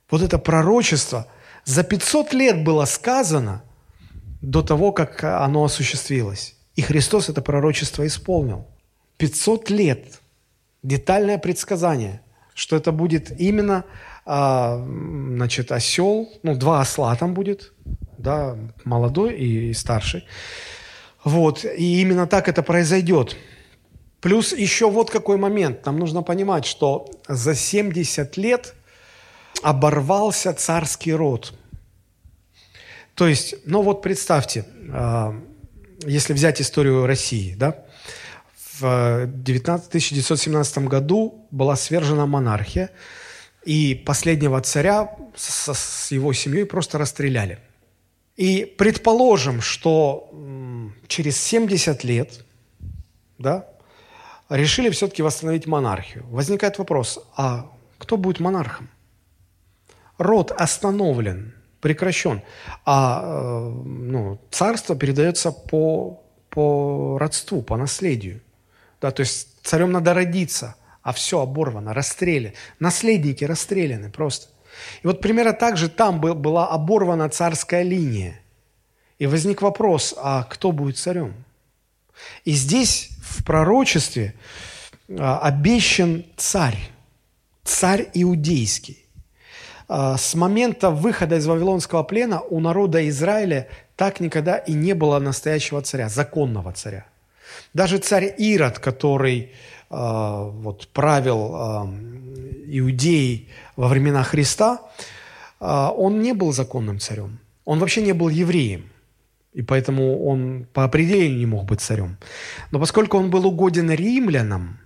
[0.10, 1.28] Вот это пророчество
[1.64, 3.64] за 500 лет было сказано–
[4.42, 6.56] до того, как оно осуществилось.
[6.76, 8.68] И Христос это пророчество исполнил.
[9.18, 10.20] 500 лет.
[10.84, 12.22] Детальное предсказание,
[12.56, 13.86] что это будет именно
[14.26, 17.72] а, значит, осел, ну, два осла там будет,
[18.18, 20.26] да, молодой и старший.
[21.24, 23.38] Вот, и именно так это произойдет.
[24.22, 25.86] Плюс еще вот какой момент.
[25.86, 28.74] Нам нужно понимать, что за 70 лет
[29.62, 31.54] оборвался царский род–
[33.16, 35.36] то есть, ну вот представьте, а,
[36.06, 37.86] если взять историю России, да,
[38.80, 42.90] в 19, 1917 году была свержена монархия,
[43.64, 47.60] и последнего царя с его семьей просто расстреляли.
[48.38, 50.32] И предположим, что
[51.08, 52.44] через 70 лет
[53.38, 53.68] да,
[54.50, 56.26] решили все-таки восстановить монархию.
[56.28, 58.90] Возникает вопрос, а кто будет монархом?
[60.18, 62.42] Род остановлен– прекращен.
[62.86, 68.42] А э, ну, царство передается по, по родству, по наследию.
[69.02, 72.54] Да, то есть царем надо родиться, а все оборвано, расстреляно.
[72.80, 74.48] Наследники расстреляны просто.
[75.04, 78.40] И вот примерно так же там был, была оборвана царская линия.
[79.18, 81.34] И возник вопрос, а кто будет царем?
[82.46, 84.34] И здесь в пророчестве
[85.10, 86.80] а, обещан царь,
[87.64, 89.01] царь иудейский.
[89.94, 95.20] А, с момента выхода из Вавилонского плена у народа Израиля так никогда и не было
[95.20, 97.06] настоящего царя, законного царя.
[97.74, 99.50] Даже царь Ирод, который э,
[99.90, 101.88] вот, правил э,
[102.68, 104.80] Иудеей во времена Христа,
[105.60, 107.38] он не был законным царем.
[107.66, 108.90] Он вообще не был евреем.
[109.54, 112.18] И поэтому он по определению не мог быть царем.
[112.72, 114.80] Но поскольку он был угоден римлянам,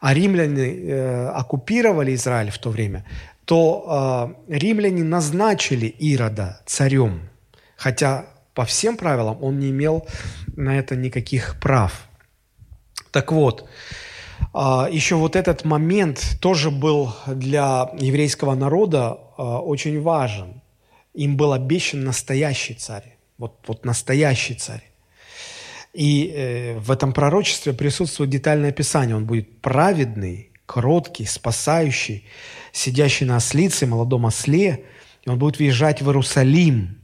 [0.00, 3.04] а римляне э, оккупировали Израиль в то время,
[3.44, 7.28] то э, римляне назначили Ирода царем,
[7.76, 10.06] хотя по всем правилам он не имел
[10.56, 12.08] на это никаких прав.
[13.10, 13.68] Так вот,
[14.54, 14.58] э,
[14.90, 20.62] еще вот этот момент тоже был для еврейского народа э, очень важен.
[21.12, 24.82] Им был обещан настоящий царь, вот, вот настоящий царь.
[25.92, 29.14] И э, в этом пророчестве присутствует детальное описание.
[29.14, 32.24] Он будет праведный, кроткий, спасающий,
[32.72, 34.84] сидящий на ослице, молодом осле,
[35.24, 37.00] и он будет въезжать в Иерусалим.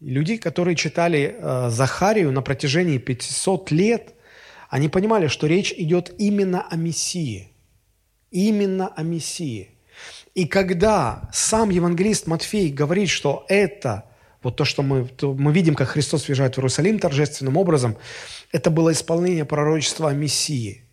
[0.00, 4.14] Люди, которые читали э, Захарию на протяжении 500 лет,
[4.68, 7.52] они понимали, что речь идет именно о Мессии.
[8.30, 9.70] Именно о Мессии.
[10.34, 14.04] И когда сам евангелист Матфей говорит, что это,
[14.42, 17.96] вот то, что мы, то мы видим, как Христос въезжает в Иерусалим торжественным образом,
[18.52, 20.84] это было исполнение пророчества о Мессии.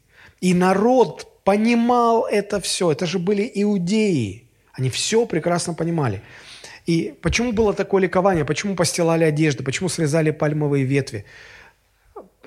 [0.42, 2.92] И народ понимал это все.
[2.92, 4.44] Это же были иудеи.
[4.74, 6.22] Они все прекрасно понимали.
[6.90, 8.44] И почему было такое ликование?
[8.44, 9.64] Почему постилали одежды?
[9.64, 11.24] Почему срезали пальмовые ветви?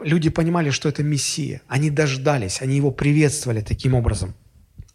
[0.03, 1.63] Люди понимали, что это Мессия.
[1.67, 4.35] Они дождались, они его приветствовали таким образом.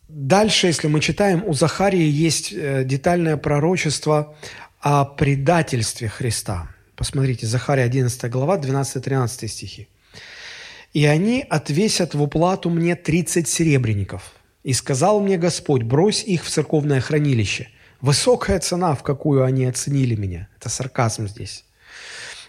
[0.07, 4.35] Дальше, если мы читаем, у Захарии есть э, детальное пророчество
[4.81, 6.67] о предательстве Христа.
[6.95, 9.87] Посмотрите, Захария 11 глава, 12-13 стихи.
[10.95, 14.21] «И они отвесят в уплату мне 30 серебряников.
[14.63, 17.67] И сказал мне Господь, брось их в церковное хранилище,
[18.05, 20.47] Высокая цена, в какую они оценили меня.
[20.59, 21.65] Это сарказм здесь.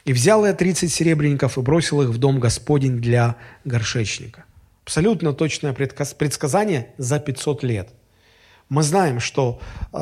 [0.05, 4.45] И взял я 30 серебряников и бросил их в дом Господень для горшечника.
[4.85, 7.89] Абсолютно точное предсказание за 500 лет.
[8.69, 9.59] Мы знаем, что
[9.95, 9.97] э,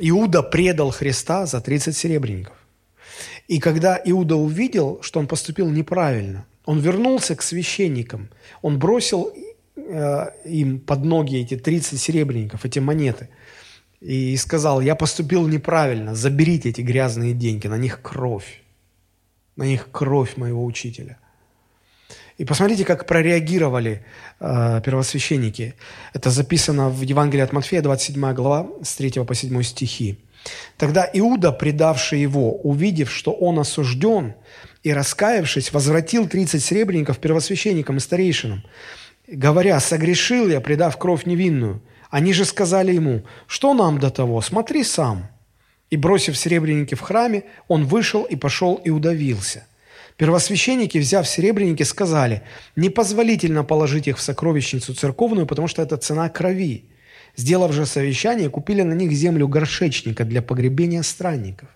[0.00, 2.56] Иуда предал Христа за 30 серебряников.
[3.46, 8.28] И когда Иуда увидел, что он поступил неправильно, он вернулся к священникам,
[8.62, 9.32] он бросил
[9.76, 13.28] э, им под ноги эти 30 серебряников, эти монеты–
[14.00, 18.62] и сказал, я поступил неправильно, заберите эти грязные деньги, на них кровь,
[19.56, 21.18] на них кровь моего учителя.
[22.36, 24.04] И посмотрите, как прореагировали
[24.38, 25.74] э, первосвященники.
[26.12, 30.20] Это записано в Евангелии от Матфея, 27 глава, с 3 по 7 стихи.
[30.76, 34.34] Тогда Иуда, предавший его, увидев, что он осужден,
[34.82, 38.64] и раскаявшись, возвратил 30 серебряников первосвященникам и старейшинам,
[39.26, 41.82] говоря, «Согрешил я, предав кровь невинную».
[42.10, 45.28] Они же сказали ему, что нам до того, смотри сам.
[45.90, 49.66] И, бросив серебряники в храме, он вышел и пошел и удавился.
[50.16, 52.42] Первосвященники, взяв серебряники, сказали,
[52.76, 56.86] непозволительно положить их в сокровищницу церковную, потому что это цена крови.
[57.38, 61.68] Сделав же совещание, купили на них землю горшечника для погребения странников.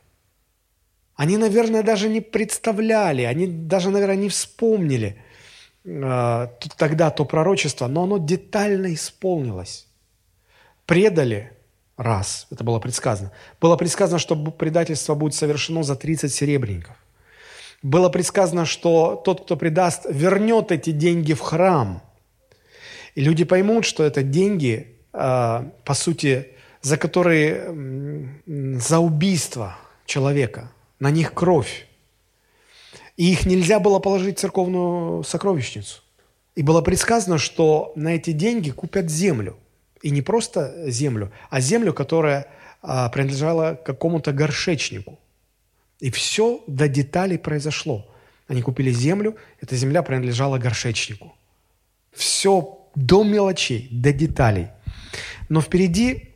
[1.14, 5.16] Они, наверное, даже не представляли, они даже, наверное, не вспомнили
[5.85, 9.87] э, тогда то пророчество, но оно детально исполнилось
[10.87, 11.53] предали
[11.96, 13.33] раз, это было предсказано.
[13.61, 16.96] Было предсказано, что предательство будет совершено за 30 серебряников.
[17.83, 22.03] Было предсказано, что тот, кто предаст, вернет эти деньги в храм.
[23.14, 26.48] И люди поймут, что это деньги, по сути,
[26.81, 31.87] за которые, за убийство человека, на них кровь.
[33.16, 36.03] И их нельзя было положить в церковную сокровищницу.
[36.55, 39.57] И было предсказано, что на эти деньги купят землю.
[40.03, 42.48] И не просто землю, а землю, которая
[42.83, 45.18] а, принадлежала какому-то горшечнику.
[46.01, 48.09] И все до деталей произошло.
[48.48, 51.35] Они купили землю, эта земля принадлежала горшечнику.
[52.12, 54.68] Все до мелочей, до деталей.
[55.48, 56.35] Но впереди,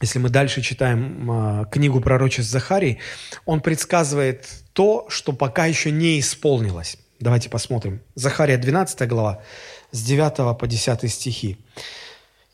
[0.00, 2.98] если мы дальше читаем э, книгу пророчеств Захарии,
[3.44, 6.98] он предсказывает то, что пока еще не исполнилось.
[7.20, 8.00] Давайте посмотрим.
[8.14, 9.42] Захария 12 глава,
[9.90, 11.58] с 9 по 10 стихи.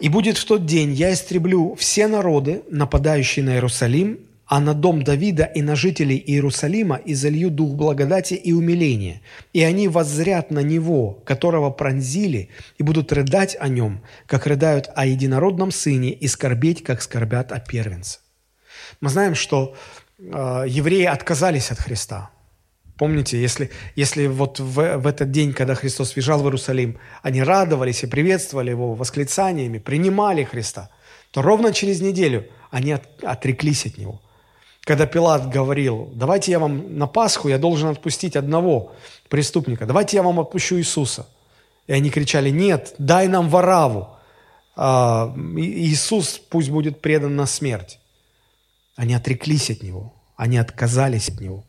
[0.00, 5.02] И будет в тот день, я истреблю все народы, нападающие на Иерусалим, а на дом
[5.02, 11.22] Давида и на жителей Иерусалима изолью дух благодати и умиления, и они воззрят на него,
[11.24, 17.02] которого пронзили, и будут рыдать о нем, как рыдают о единородном сыне, и скорбеть, как
[17.02, 18.18] скорбят о первенце».
[19.00, 19.74] Мы знаем, что
[20.18, 20.22] э,
[20.68, 22.30] евреи отказались от Христа.
[22.96, 28.04] Помните, если, если вот в, в этот день, когда Христос въезжал в Иерусалим, они радовались
[28.04, 30.90] и приветствовали Его восклицаниями, принимали Христа,
[31.32, 34.20] то ровно через неделю они от, отреклись от Него.
[34.84, 38.92] Когда Пилат говорил, давайте я вам на Пасху, я должен отпустить одного
[39.30, 41.26] преступника, давайте я вам отпущу Иисуса.
[41.86, 44.08] И они кричали, нет, дай нам Вараву,
[44.76, 47.98] а, Иисус пусть будет предан на смерть.
[48.96, 51.64] Они отреклись от Него, они отказались от Него.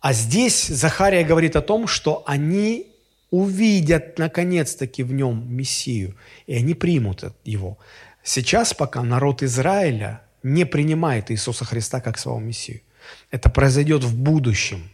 [0.00, 2.88] А здесь Захария говорит о том, что они
[3.30, 7.78] увидят наконец-таки в нем Мессию, и они примут его.
[8.22, 12.80] Сейчас пока народ Израиля не принимает Иисуса Христа как своего Мессию.
[13.30, 14.90] Это произойдет в будущем.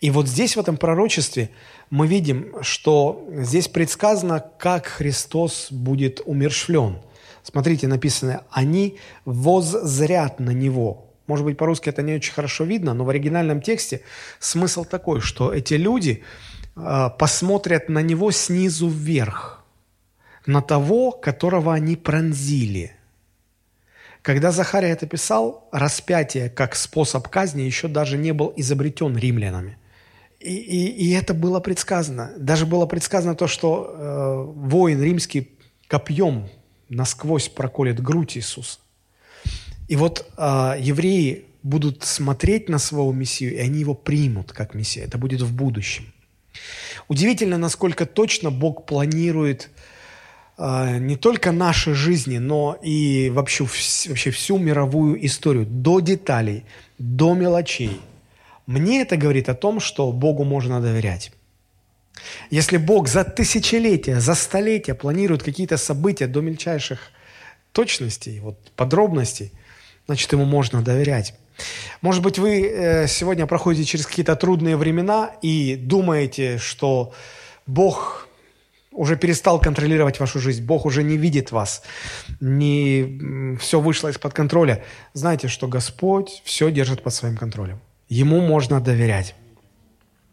[0.00, 1.50] И вот здесь, в этом пророчестве,
[1.90, 6.98] мы видим, что здесь предсказано, как Христос будет умершвлен.
[7.42, 11.12] Смотрите, написано, они воззрят на Него.
[11.26, 14.02] Может быть, по-русски это не очень хорошо видно, но в оригинальном тексте
[14.38, 16.24] смысл такой, что эти люди
[16.76, 19.64] э, посмотрят на него снизу вверх,
[20.46, 22.96] на того, которого они пронзили.
[24.22, 29.78] Когда Захария это писал, распятие как способ казни еще даже не был изобретен римлянами.
[30.38, 32.32] И, и, и это было предсказано.
[32.36, 35.50] Даже было предсказано то, что э, воин римский
[35.88, 36.48] копьем
[36.88, 38.78] насквозь проколет грудь Иисуса.
[39.88, 45.04] И вот э, евреи будут смотреть на своего Мессию, и они его примут как Мессия.
[45.04, 46.12] Это будет в будущем.
[47.08, 49.70] Удивительно, насколько точно Бог планирует
[50.62, 56.64] не только наши жизни, но и вообще, вообще всю мировую историю до деталей,
[56.98, 58.00] до мелочей.
[58.66, 61.32] Мне это говорит о том, что Богу можно доверять.
[62.50, 67.10] Если Бог за тысячелетия, за столетия планирует какие-то события до мельчайших
[67.72, 69.50] точностей, вот, подробностей,
[70.06, 71.34] значит, ему можно доверять.
[72.00, 77.12] Может быть, вы э, сегодня проходите через какие-то трудные времена и думаете, что
[77.66, 78.28] Бог
[78.92, 81.82] уже перестал контролировать вашу жизнь, Бог уже не видит вас,
[82.40, 84.84] не все вышло из-под контроля.
[85.14, 87.80] Знаете, что Господь все держит под своим контролем.
[88.08, 89.34] Ему можно доверять.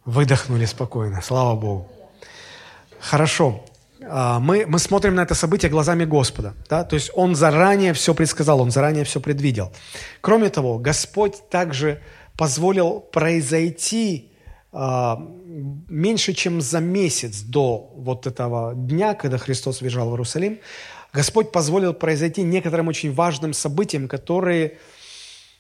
[0.05, 1.88] Выдохнули спокойно, слава Богу.
[2.99, 3.64] Хорошо.
[4.01, 6.53] А, мы, мы смотрим на это событие глазами Господа.
[6.70, 6.84] Да?
[6.84, 9.72] То есть Он заранее все предсказал, Он заранее все предвидел.
[10.22, 12.01] Кроме того, Господь также
[12.38, 14.29] позволил произойти
[14.72, 20.59] меньше, чем за месяц до вот этого дня, когда Христос въезжал в Иерусалим,
[21.11, 24.78] Господь позволил произойти некоторым очень важным событиям, которые,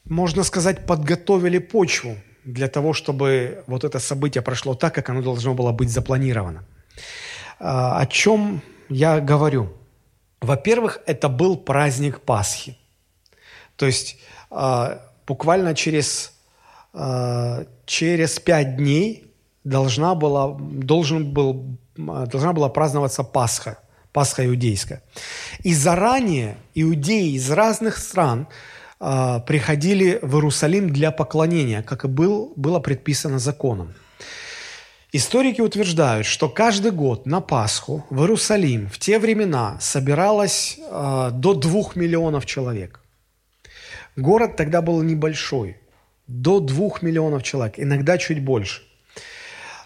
[0.05, 5.53] можно сказать, подготовили почву для того, чтобы вот это событие прошло так, как оно должно
[5.53, 6.65] было быть запланировано.
[7.59, 9.73] А, о чем я говорю?
[10.41, 12.77] Во-первых, это был праздник Пасхи.
[13.75, 14.17] То есть
[14.49, 16.33] а, буквально через,
[16.93, 19.25] а, через пять дней
[19.63, 23.79] должна была, должен был, должна была праздноваться Пасха,
[24.13, 25.01] Пасха иудейская.
[25.63, 28.47] И заранее иудеи из разных стран–
[29.01, 33.93] а, приходили в Иерусалим для поклонения, как и был, было предписано законом.
[35.13, 41.53] Историки утверждают, что каждый год на Пасху в Иерусалим в те времена собиралось э, до
[41.55, 42.99] двух миллионов человек.
[44.15, 45.77] Город тогда был небольшой,
[46.29, 48.83] до двух миллионов человек, иногда чуть больше.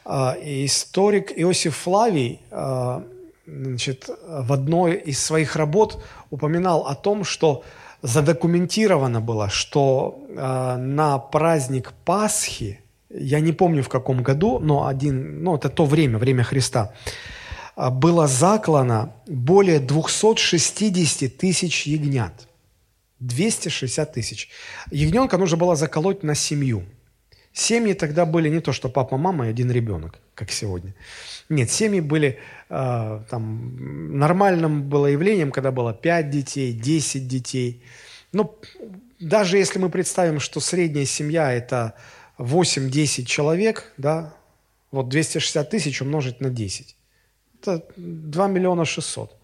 [0.05, 3.01] Э, историк Иосиф Флавий э,
[3.47, 7.63] значит, в одной из своих работ упоминал о том, что
[8.01, 15.43] задокументировано было, что э, на праздник Пасхи, я не помню в каком году, но один,
[15.43, 16.91] ну это то время, время Христа,
[17.75, 22.33] было заклано более 260 тысяч ягнят.
[23.27, 24.49] 260 тысяч.
[24.91, 26.83] Ягненка нужно было заколоть на семью.
[27.53, 30.93] Семьи тогда были не то, что папа, мама и один ребенок, как сегодня.
[31.49, 37.83] Нет, семьи были э, там, нормальным было явлением, когда было 5 детей, 10 детей.
[38.31, 38.55] Но
[39.19, 41.93] даже если мы представим, что средняя семья– это
[42.39, 44.33] 8-10 человек, да,
[44.91, 46.95] вот 260 тысяч умножить на 10.
[47.61, 49.37] Это 2 миллиона 600.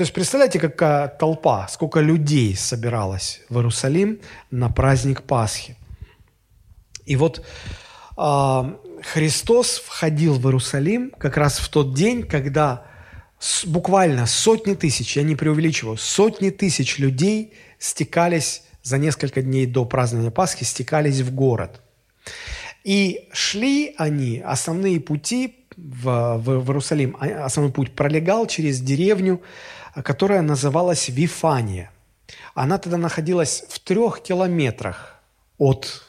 [0.00, 4.18] То есть представляете, какая толпа, сколько людей собиралось в Иерусалим
[4.50, 5.76] на праздник Пасхи.
[7.04, 7.44] И вот
[8.16, 12.86] э, Христос входил в Иерусалим как раз в тот день, когда
[13.66, 20.30] буквально сотни тысяч, я не преувеличиваю, сотни тысяч людей стекались за несколько дней до празднования
[20.30, 21.82] Пасхи, стекались в город.
[22.84, 29.42] И шли они, основные пути в, в, в Иерусалим, а, основной путь пролегал через деревню,
[29.94, 31.90] которая называлась Вифания.
[32.54, 35.16] Она тогда находилась в трех километрах
[35.58, 36.04] от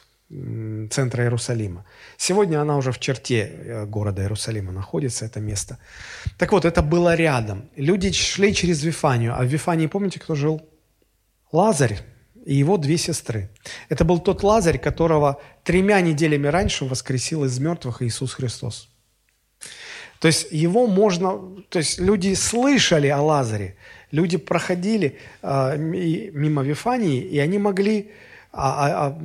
[0.90, 1.84] центра Иерусалима.
[2.16, 5.78] Сегодня она уже в черте э, города Иерусалима находится, это место.
[6.38, 7.68] Так вот, это было рядом.
[7.76, 10.62] Люди шли через Вифанию, а в Вифании, помните, кто жил?
[11.52, 12.00] Лазарь
[12.46, 13.50] и его две сестры.
[13.90, 18.88] Это был тот Лазарь, которого тремя неделями раньше воскресил из мертвых Иисус Христос.
[20.22, 23.74] То есть его можно, то есть люди слышали о Лазаре,
[24.12, 28.12] люди проходили э, мимо Вифании, и они могли
[28.52, 29.16] а, а,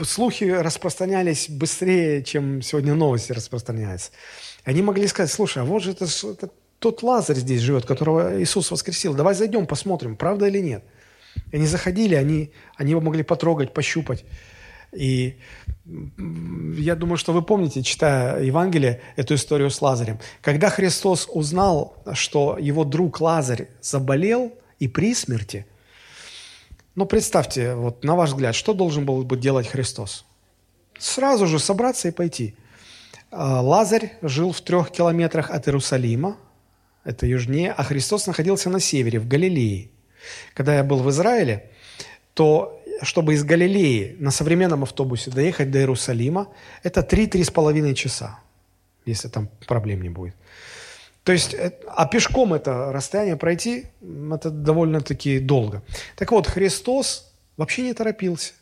[0.00, 4.12] а слухи распространялись быстрее, чем сегодня новости распространяются.
[4.64, 6.48] Они могли сказать, слушай, а вот же это, это
[6.78, 9.12] тот Лазарь здесь живет, которого Иисус воскресил.
[9.12, 10.84] Давай зайдем, посмотрим, правда или нет.
[11.52, 14.24] Они заходили, они, они его могли потрогать, пощупать.
[14.96, 15.38] И
[15.86, 20.18] я думаю, что вы помните, читая Евангелие, эту историю с Лазарем.
[20.40, 25.66] Когда Христос узнал, что его друг Лазарь заболел и при смерти–
[26.94, 30.24] но представьте, вот на ваш взгляд, что должен был бы делать Христос?
[30.96, 32.54] Сразу же собраться и пойти.
[33.32, 36.36] А, Лазарь жил в трех километрах от Иерусалима,
[37.02, 39.90] это южнее, а Христос находился на севере, в Галилее.
[40.54, 41.70] Когда я был в Израиле,
[42.32, 46.48] то чтобы из Галилеи на современном автобусе доехать до Иерусалима,
[46.82, 48.38] это 3-3,5 часа,
[49.06, 50.34] если там проблем не будет.
[51.24, 53.86] То есть, э, а пешком это расстояние пройти,
[54.32, 55.82] это довольно-таки долго.
[56.16, 58.52] Так вот, Христос вообще не торопился.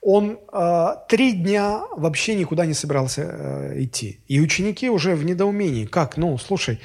[0.00, 4.20] Он э, три дня вообще никуда не собирался э, идти.
[4.28, 5.86] И ученики уже в недоумении.
[5.86, 6.16] Как?
[6.16, 6.80] Ну, слушай,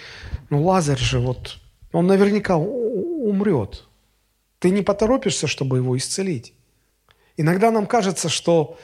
[0.49, 1.57] ну Лазарь же вот,
[1.91, 3.83] он наверняка умрет.
[4.59, 6.53] Ты не поторопишься, чтобы его исцелить.
[7.37, 8.77] Иногда нам кажется, что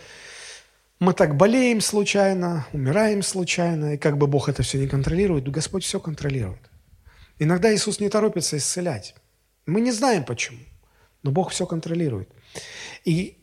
[1.00, 5.84] мы так болеем случайно, умираем случайно, и как бы Бог это все не контролирует, Господь
[5.84, 6.70] все контролирует.
[7.40, 9.16] Иногда Иисус не торопится исцелять.
[9.66, 10.60] Мы не знаем почему,
[11.24, 12.30] но Бог все контролирует.
[13.06, 13.38] И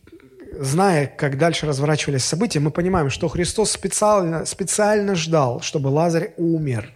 [0.53, 6.93] зная, как дальше разворачивались события, мы понимаем, что Христос специально, специально ждал, чтобы Лазарь умер.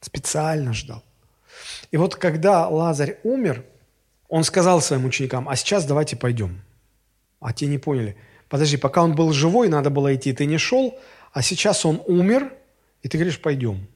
[0.00, 1.02] Специально ждал.
[1.90, 3.64] И вот когда Лазарь умер,
[4.28, 6.62] он сказал своим ученикам, а сейчас давайте пойдем.
[7.40, 8.16] А те не поняли.
[8.48, 10.98] Подожди, пока он был живой, надо было идти, ты не шел,
[11.32, 12.52] а сейчас он умер,
[13.02, 13.86] и ты говоришь, пойдем.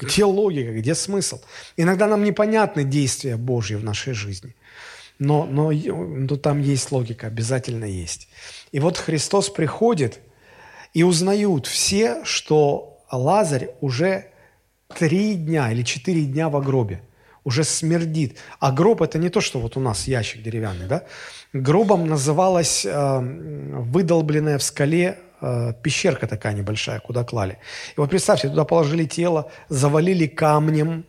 [0.00, 1.40] Где логика, где смысл?
[1.76, 4.54] Иногда нам непонятны действия Божьи в нашей жизни.
[5.18, 8.28] Но, но, но там есть логика, обязательно есть.
[8.72, 10.20] И вот Христос приходит,
[10.94, 14.26] и узнают все, что Лазарь уже
[14.88, 17.02] три дня или четыре дня в гробе,
[17.44, 18.38] уже смердит.
[18.58, 21.04] А гроб– это не то, что вот у нас ящик деревянный, да?
[21.52, 27.58] Гробом называлась э, выдолбленная в скале э, пещерка такая небольшая, куда клали.
[27.96, 31.04] И вот представьте, туда положили тело, завалили камнем,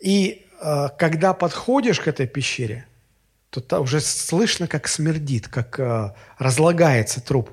[0.00, 2.86] и э, когда подходишь к этой пещере,
[3.50, 7.50] то уже слышно, как смердит, как э, разлагается труп.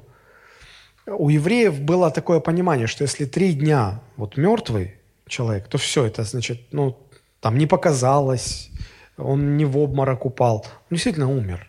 [1.05, 4.95] У евреев было такое понимание, что если три дня вот мертвый
[5.28, 6.97] человек, то все, это значит, ну,
[7.39, 8.69] там не показалось,
[9.17, 11.67] он не в обморок упал, он действительно умер.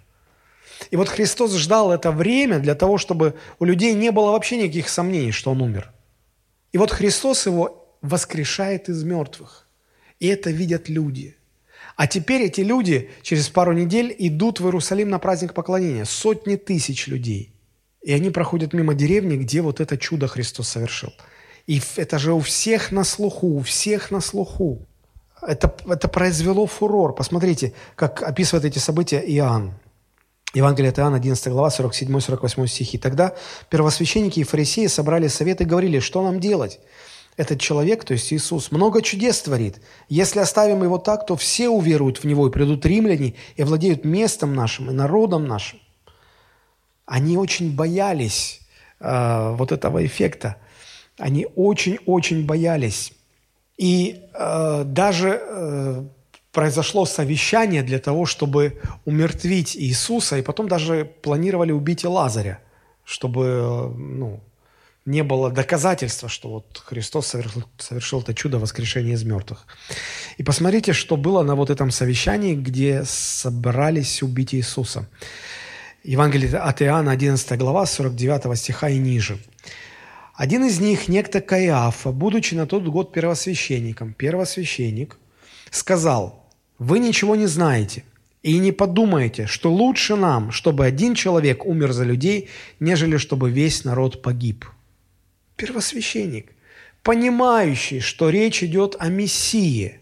[0.90, 4.88] И вот Христос ждал это время для того, чтобы у людей не было вообще никаких
[4.88, 5.92] сомнений, что он умер.
[6.72, 9.68] И вот Христос его воскрешает из мертвых.
[10.20, 11.34] И это видят люди–
[11.98, 16.04] а теперь эти люди через пару недель идут в Иерусалим на праздник поклонения.
[16.04, 17.52] Сотни тысяч людей.
[18.02, 21.12] И они проходят мимо деревни, где вот это чудо Христос совершил.
[21.66, 24.87] И это же у всех на слуху, у всех на слуху.
[25.42, 27.14] Это, это произвело фурор.
[27.14, 29.74] Посмотрите, как описывает эти события Иоанн.
[30.54, 32.98] Евангелие от Иоанна, 11 глава, 47-48 стихи.
[32.98, 33.34] Тогда
[33.70, 36.80] первосвященники и фарисеи собрали совет и говорили, что нам делать?
[37.38, 39.80] этот человек, то есть Иисус, много чудес творит.
[40.08, 44.54] Если оставим его так, то все уверуют в него, и придут римляне, и владеют местом
[44.54, 45.78] нашим, и народом нашим.
[47.06, 48.60] Они очень боялись
[48.98, 50.56] э, вот этого эффекта.
[51.16, 53.12] Они очень-очень боялись.
[53.78, 56.04] И э, даже э,
[56.52, 62.58] произошло совещание для того, чтобы умертвить Иисуса, и потом даже планировали убить и Лазаря,
[63.04, 64.40] чтобы э, ну,
[65.06, 69.64] не было доказательства, что вот Христос совершил, совершил это чудо воскрешения из мертвых.
[70.36, 75.08] И посмотрите, что было на вот этом совещании, где собрались убить Иисуса.
[76.02, 79.38] Евангелие от Иоанна, 11 глава, 49 стиха и ниже.
[80.38, 85.18] Один из них, некто Каиафа, будучи на тот год первосвященником, первосвященник,
[85.72, 86.46] сказал,
[86.78, 88.04] «Вы ничего не знаете
[88.44, 93.82] и не подумайте, что лучше нам, чтобы один человек умер за людей, нежели чтобы весь
[93.84, 94.64] народ погиб»
[95.56, 96.52] первосвященник,
[97.02, 99.98] понимающий, что речь идет о Мессии.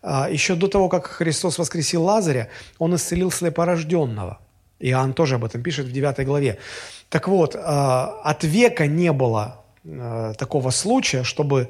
[0.00, 4.40] А, еще до того, как Христос воскресил Лазаря, он исцелил слепорожденного.
[4.80, 6.58] Иоанн тоже об этом пишет в 9 главе.
[7.14, 11.68] Так вот, а, от века не было а, такого случая, чтобы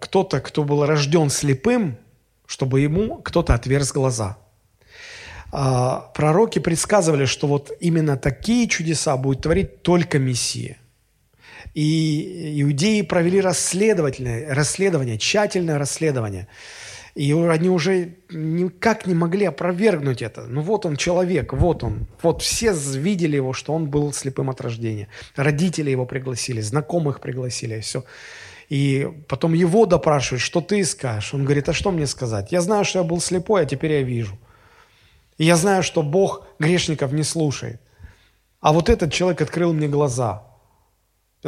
[0.00, 1.98] кто-то, кто был рожден слепым,
[2.46, 4.38] чтобы ему кто-то отверз глаза.
[5.50, 10.78] Пророки предсказывали, что вот именно такие чудеса будет творить только Мессия.
[11.74, 16.48] И иудеи провели расследовательное, расследование, тщательное расследование.
[17.14, 20.46] И они уже никак не могли опровергнуть это.
[20.46, 22.06] Ну вот он человек, вот он.
[22.22, 25.08] Вот все видели его, что он был слепым от рождения.
[25.36, 28.04] Родители его пригласили, знакомых пригласили, и все.
[28.70, 31.34] И потом его допрашивают, что ты скажешь.
[31.34, 32.52] Он говорит, а что мне сказать?
[32.52, 34.38] Я знаю, что я был слепой, а теперь я вижу.
[35.36, 37.80] И я знаю, что Бог грешников не слушает.
[38.60, 40.46] А вот этот человек открыл мне глаза–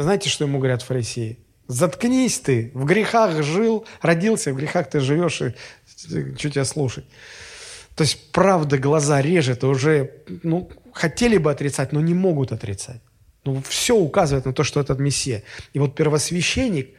[0.03, 1.39] знаете, что ему говорят фарисеи?
[1.67, 5.55] Заткнись ты, в грехах жил, родился, в грехах ты живешь, и
[6.37, 7.05] что тебя слушать?
[7.95, 10.11] То есть правда глаза режет, и уже
[10.43, 13.01] ну, хотели бы отрицать, но не могут отрицать.
[13.45, 15.43] Ну, все указывает на то, что этот Мессия.
[15.73, 16.93] И вот первосвященник,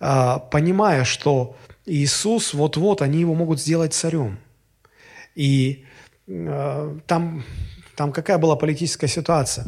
[0.00, 4.38] а, понимая, что Иисус, вот-вот, они его могут сделать царем.
[5.34, 5.84] И
[6.28, 7.44] а, там,
[7.94, 9.66] там какая была политическая ситуация?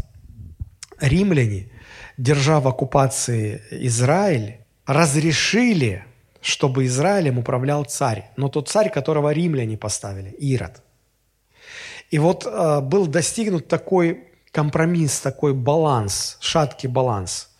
[0.99, 1.69] Римляне–
[2.17, 6.05] держа в оккупации Израиль, разрешили,
[6.41, 8.31] чтобы Израилем управлял царь.
[8.37, 10.83] Но тот царь, которого римляне поставили, Ирод.
[12.11, 17.51] И вот э, был достигнут такой компромисс, такой баланс, шаткий баланс.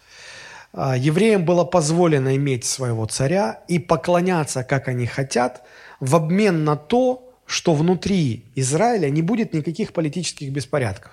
[0.73, 5.63] Э, евреям было позволено иметь своего царя и поклоняться, как они хотят,
[6.01, 11.13] в обмен на то, что внутри Израиля не будет никаких политических беспорядков.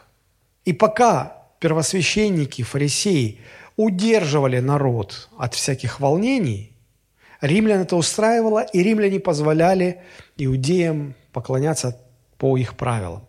[0.65, 3.39] И пока первосвященники, фарисеи
[3.77, 6.75] удерживали народ от всяких волнений,
[7.39, 10.01] римлян это устраивало, и римляне позволяли
[10.37, 11.97] иудеям поклоняться
[12.37, 13.27] по их правилам.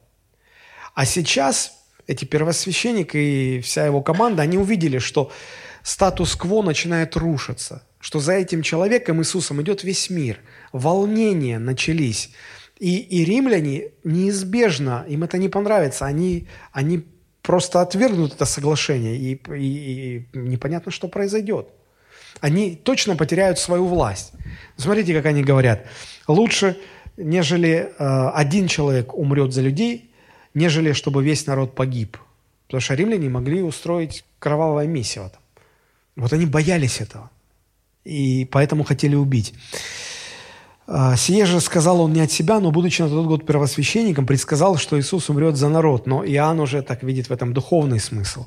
[0.94, 5.30] А сейчас эти первосвященники и вся его команда, они увидели, что
[5.82, 10.40] статус-кво начинает рушиться, что за этим человеком, Иисусом, идет весь мир.
[10.72, 12.30] Волнения начались.
[12.78, 17.04] И, и римляне неизбежно, им это не понравится, они, они
[17.42, 21.68] просто отвергнут это соглашение, и, и, и непонятно, что произойдет.
[22.40, 24.32] Они точно потеряют свою власть.
[24.76, 25.86] Смотрите, как они говорят.
[26.26, 26.76] Лучше,
[27.16, 30.10] нежели э, один человек умрет за людей,
[30.54, 32.16] нежели чтобы весь народ погиб.
[32.66, 35.28] Потому что римляне могли устроить кровавое месиво.
[35.28, 35.40] Там.
[36.16, 37.30] Вот они боялись этого.
[38.04, 39.54] И поэтому хотели убить.
[40.94, 44.76] А, «Сие же сказал он не от себя, но, будучи на тот год первосвященником, предсказал,
[44.76, 46.06] что Иисус умрет за народ».
[46.06, 48.44] Но Иоанн уже так видит в этом духовный смысл.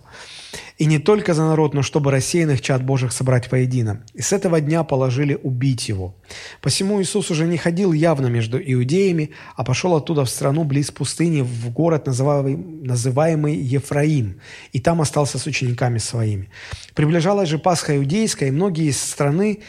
[0.78, 4.04] «И не только за народ, но чтобы рассеянных чад Божьих собрать воедино.
[4.14, 6.14] И с этого дня положили убить его.
[6.62, 11.41] Посему Иисус уже не ходил явно между иудеями, а пошел оттуда в страну близ пустыни,
[11.41, 14.39] в город, называемый, Ефраим,
[14.72, 16.50] и там остался с учениками своими.
[16.93, 19.62] Приближалась же Пасха иудейская, и многие из страны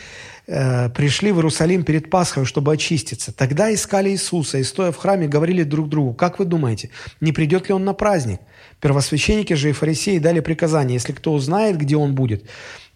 [0.49, 3.32] Э, пришли в Иерусалим перед Пасхой, чтобы очиститься.
[3.32, 6.90] Тогда искали Иисуса и, стоя в храме, говорили друг другу, как вы думаете,
[7.20, 8.40] не придет ли он на праздник?
[8.80, 12.49] Первосвященники же и фарисеи дали приказание, если кто узнает, где он будет,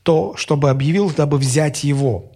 [0.05, 2.31] то чтобы объявил, дабы взять его.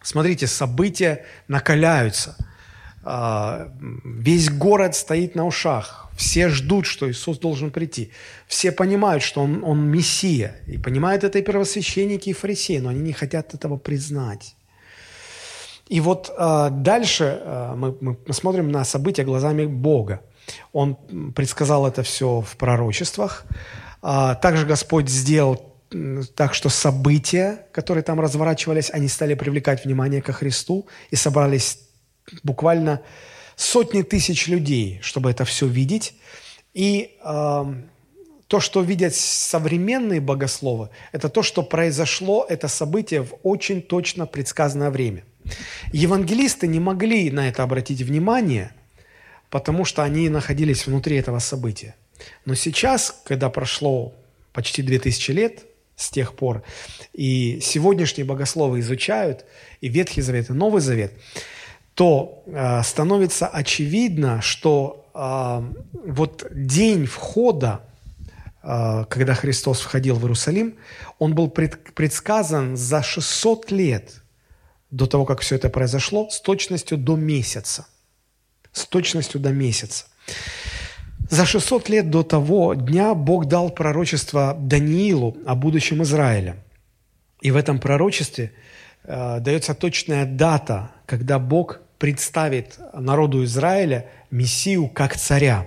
[0.00, 2.36] Смотрите, события накаляются.
[3.04, 3.72] А,
[4.04, 6.08] весь город стоит на ушах.
[6.16, 8.10] Все ждут, что Иисус должен прийти.
[8.46, 10.56] Все понимают, что Он, он Мессия.
[10.66, 14.56] И понимают это и первосвященники, и фарисеи, но они не хотят этого признать.
[15.88, 20.20] И вот э, дальше э, мы, мы смотрим на события глазами Бога.
[20.72, 20.96] Он
[21.34, 23.44] предсказал это все в пророчествах.
[24.02, 25.74] А, также Господь сделал
[26.34, 31.78] так, что события, которые там разворачивались, они стали привлекать внимание ко Христу и собрались
[32.42, 33.02] буквально
[33.56, 36.14] сотни тысяч людей, чтобы это все видеть.
[36.74, 37.64] И э,
[38.46, 44.90] то, что видят современные богословы, это то, что произошло, это событие в очень точно предсказанное
[44.90, 45.24] время.
[45.92, 48.72] Евангелисты не могли на это обратить внимание,
[49.50, 51.96] потому что они находились внутри этого события.
[52.44, 54.14] Но сейчас, когда прошло
[54.52, 55.64] почти 2000 лет
[55.96, 56.62] с тех пор,
[57.12, 59.44] и сегодняшние богословы изучают
[59.80, 61.12] и Ветхий Завет, и Новый Завет–
[61.98, 67.80] то э, становится очевидно, что э, вот день входа,
[68.62, 70.76] э, когда Христос входил в Иерусалим,
[71.18, 74.22] он был пред, предсказан за 600 лет
[74.92, 77.88] до того, как все это произошло, с точностью до месяца.
[78.72, 80.04] С точностью до месяца.
[81.28, 86.54] За 600 лет до того дня Бог дал пророчество Даниилу о будущем Израиля.
[87.40, 88.52] И в этом пророчестве
[89.02, 95.66] э, дается точная дата, когда Бог представит народу Израиля Мессию как царя.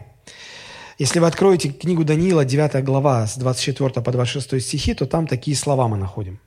[0.97, 5.57] Если вы откроете книгу Даниила, 9 глава, с 24 по 26 стихи, то там такие
[5.57, 6.39] слова мы находим.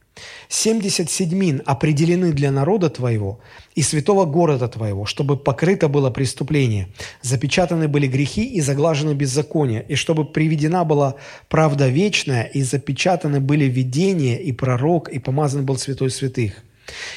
[0.48, 3.40] «Семьдесят седьмин определены для народа твоего
[3.74, 6.86] и святого города твоего, чтобы покрыто было преступление,
[7.20, 11.16] запечатаны были грехи и заглажены беззакония, и чтобы приведена была
[11.48, 16.62] правда вечная, и запечатаны были видения, и пророк, и помазан был святой святых».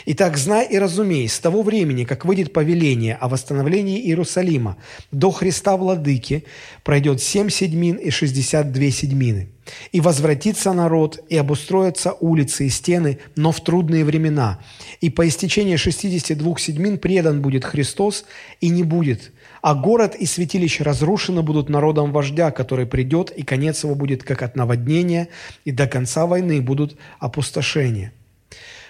[0.06, 4.78] Итак, знай и разумей, с того времени, как выйдет повеление о восстановлении Иерусалима
[5.12, 6.46] до Христа Владыки,
[6.84, 9.50] пройдет семь седьмин и шестьдесят две седьмины.
[9.92, 14.60] И возвратится народ, и обустроятся улицы и стены, но в трудные времена.
[15.02, 18.24] И по истечении шестидесяти двух седьмин предан будет Христос,
[18.62, 19.34] и не будет.
[19.62, 24.42] А город и святилище разрушены будут народом вождя, который придет, и конец его будет как
[24.42, 25.28] от наводнения,
[25.66, 28.14] и до конца войны будут опустошения.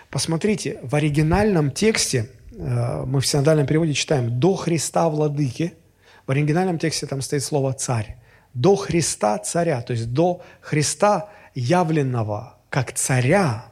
[0.10, 5.74] Посмотрите, в оригинальном тексте, э, мы в синодальном переводе читаем «до Христа владыки»,
[6.26, 8.18] в оригинальном тексте там стоит слово «царь».
[8.54, 13.66] До Христа царя, то есть до Христа явленного как царя,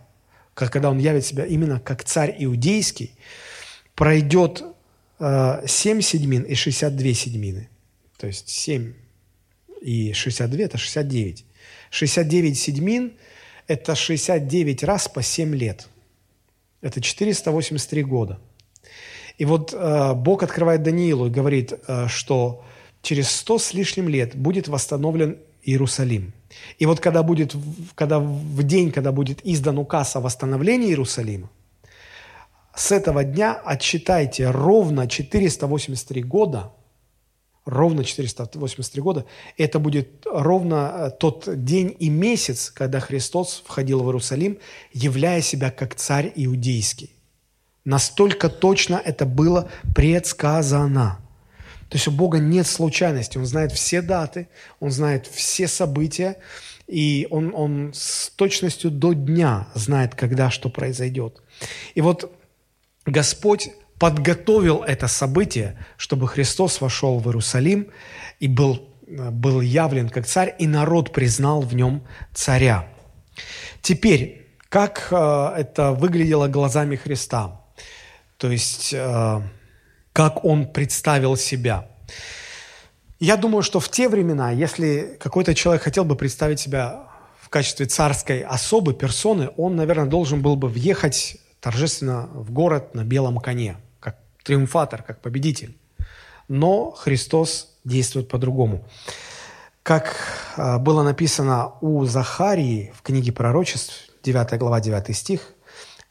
[0.54, 3.18] как, когда он явит себя именно как царь иудейский,
[3.96, 4.64] пройдет
[5.20, 7.70] э, 7 седьмин и 62 седьмины.
[8.18, 8.94] То есть 7
[9.82, 11.46] и 62– это 69.
[11.90, 13.14] 69 седьмин–
[13.68, 15.88] это 69 раз по 7 лет–
[16.86, 18.40] это 483 года.
[19.40, 22.64] И вот э, Бог открывает Даниилу и говорит, э, что
[23.02, 26.32] через сто с лишним лет будет восстановлен Иерусалим.
[26.78, 27.56] И вот когда, будет,
[27.96, 31.50] когда в день, когда будет издан указ о восстановлении Иерусалима,
[32.76, 36.72] с этого дня отсчитайте ровно 483 года,
[37.66, 39.26] ровно 483 года,
[39.58, 44.60] это будет ровно э, тот день и месяц, когда Христос входил в Иерусалим,
[44.94, 47.12] являя себя как царь иудейский.
[47.84, 51.20] Настолько точно это было предсказано.
[51.90, 54.48] То есть у Бога нет случайности, Он знает все даты,
[54.80, 56.38] Он знает все события,
[56.88, 61.42] и Он, он с точностью до дня знает, когда что произойдет.
[61.94, 62.32] И вот
[63.06, 63.70] Господь
[64.00, 67.88] подготовил это событие, чтобы Христос вошел в Иерусалим
[68.40, 72.88] и был, был явлен как царь, и народ признал в нем царя.
[73.82, 77.62] Теперь, как э, это выглядело глазами Христа?
[78.38, 79.42] То есть, э,
[80.12, 81.88] как он представил себя?
[83.20, 87.08] Я думаю, что в те времена, если какой-то человек хотел бы представить себя
[87.40, 93.04] в качестве царской особы, персоны, он, наверное, должен был бы въехать торжественно в город на
[93.04, 93.78] белом коне,
[94.46, 95.78] триумфатор, как победитель.
[96.48, 98.88] Но Христос действует по-другому.
[99.84, 100.16] Как
[100.56, 105.52] а, было написано у Захарии в книге пророчеств, 9 глава, 9 стих,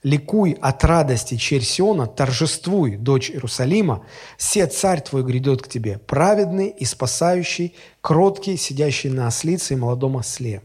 [0.02, 4.04] «Ликуй от радости, черь Сиона, торжествуй, дочь Иерусалима,
[4.36, 10.16] все царь твой грядет к тебе, праведный и спасающий, кроткий, сидящий на ослице и молодом
[10.16, 10.62] осле».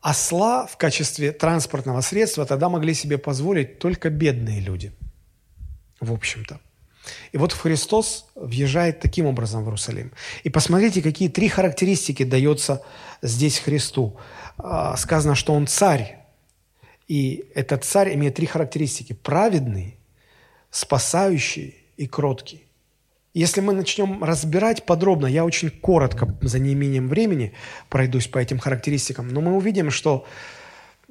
[0.00, 4.92] Осла в качестве транспортного средства тогда могли себе позволить только бедные люди,
[6.00, 6.58] в общем-то.
[7.32, 10.12] И вот Христос въезжает таким образом в Иерусалим.
[10.44, 12.82] И посмотрите, какие три характеристики дается
[13.22, 14.16] здесь Христу.
[14.58, 16.18] А, сказано, что Он царь.
[17.08, 19.12] И этот царь имеет три характеристики.
[19.12, 19.96] Праведный,
[20.70, 22.66] спасающий и кроткий.
[23.34, 27.54] Если мы начнем разбирать подробно, я очень коротко, за неимением времени,
[27.88, 30.26] пройдусь по этим характеристикам, но мы увидим, что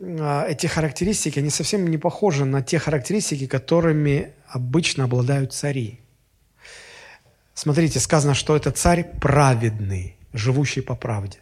[0.02, 5.99] эти характеристики, они совсем не похожи на те характеристики, которыми обычно обладают цари.
[7.54, 11.38] Смотрите, сказано, что это царь праведный, живущий по правде.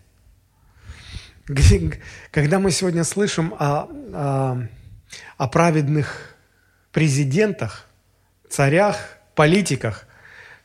[2.32, 4.68] Когда мы сегодня слышим о, о,
[5.38, 6.36] о праведных
[6.91, 7.88] президентах,
[8.49, 10.05] царях, политиках,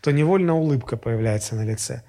[0.00, 2.02] то невольно улыбка появляется на лице.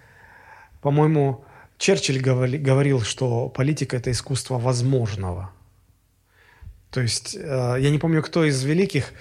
[0.82, 1.46] По-моему,
[1.78, 5.52] Черчилль говорил, что политика– это искусство возможного.
[6.96, 9.12] То есть, э, я не помню, кто из великих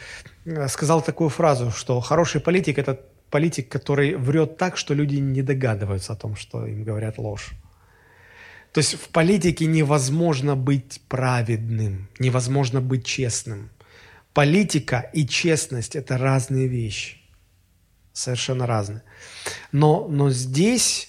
[0.45, 3.01] э, сказал такую фразу, что хороший политик– это
[3.31, 7.51] политик, который врет так, что люди не догадываются о том, что им говорят ложь.
[8.73, 13.71] То есть в политике невозможно быть праведным, невозможно быть честным.
[14.35, 17.17] Политика и честность– это разные вещи
[18.13, 19.03] совершенно разные.
[19.73, 21.09] Но, но здесь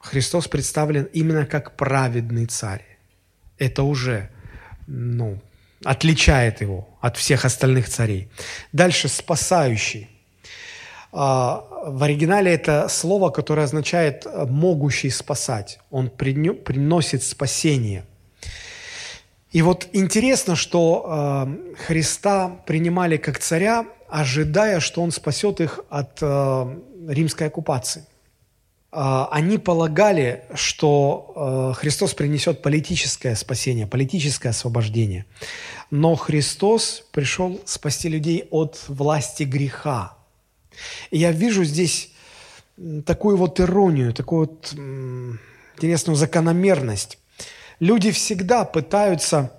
[0.00, 2.84] Христос представлен именно как праведный царь.
[3.56, 4.28] Это уже
[4.86, 5.40] ну,
[5.84, 8.28] отличает его от всех остальных царей.
[8.72, 10.08] Дальше спасающий.
[11.12, 15.78] А, в оригинале это слово, которое означает «могущий спасать».
[15.90, 18.04] Он приносит спасение.
[19.52, 21.48] И вот интересно, что а,
[21.86, 26.78] Христа принимали как царя ожидая, что он спасет их от э,
[27.08, 28.04] римской оккупации.
[28.94, 35.26] Э, они полагали, что э, Христос принесет политическое спасение, политическое освобождение.
[35.90, 40.16] Но Христос пришел спасти людей от власти греха.
[41.10, 42.10] И я вижу здесь
[43.06, 44.74] такую вот иронию, такую вот
[45.76, 47.18] интересную закономерность.
[47.80, 49.52] Люди всегда пытаются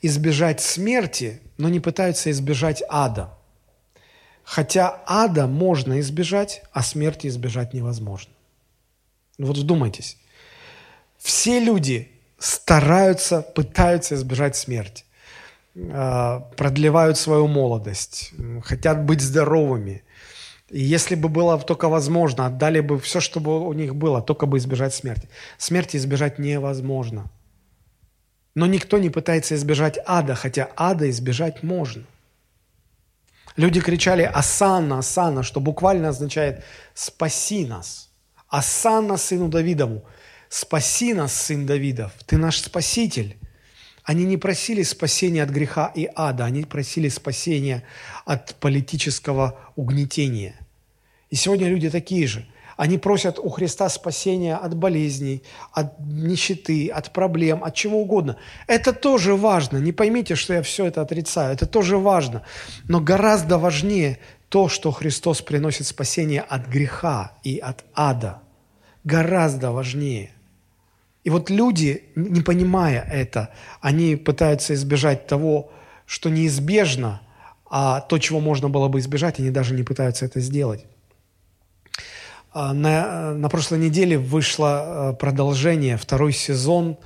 [0.00, 3.30] избежать смерти, но не пытаются избежать ада–
[4.44, 8.32] Хотя ада можно избежать, а смерти избежать невозможно.
[9.38, 10.18] Вот вдумайтесь.
[11.18, 15.04] Все люди стараются, пытаются избежать смерти,
[15.76, 18.32] а, продлевают свою молодость,
[18.64, 20.02] хотят быть здоровыми.
[20.68, 24.58] И если бы было только возможно, отдали бы все, чтобы у них было, только бы
[24.58, 25.28] избежать смерти.
[25.58, 27.30] Смерти избежать невозможно.
[28.54, 32.04] Но никто не пытается избежать ада, хотя ада избежать можно.
[33.56, 36.64] Люди кричали «Асана, Асана», что буквально означает
[36.94, 38.11] «спаси нас».
[38.52, 40.04] «Асана, сыну Давидову».
[40.50, 43.38] «Спаси нас, сын Давидов, ты наш спаситель».
[44.04, 47.82] Они не просили спасения от греха и ада, они просили спасения
[48.26, 50.54] от политического угнетения.
[51.30, 52.46] И сегодня люди такие же.
[52.76, 55.42] Они просят у Христа спасения от болезней,
[55.72, 58.36] от нищеты, от проблем, от чего угодно.
[58.66, 59.78] Это тоже важно.
[59.78, 61.54] Не поймите, что я все это отрицаю.
[61.54, 62.42] Это тоже важно.
[62.84, 64.18] Но гораздо важнее
[64.52, 68.42] то, что Христос приносит спасение от греха и от ада.
[69.02, 70.30] гораздо важнее.
[71.24, 73.48] И вот люди, не понимая это,
[73.80, 75.72] они пытаются избежать того,
[76.04, 77.22] что неизбежно,
[77.64, 80.84] а то, чего можно было бы избежать, они даже не пытаются это сделать.
[82.52, 86.98] А, на, на прошлой неделе вышло э, продолжение, второй сезон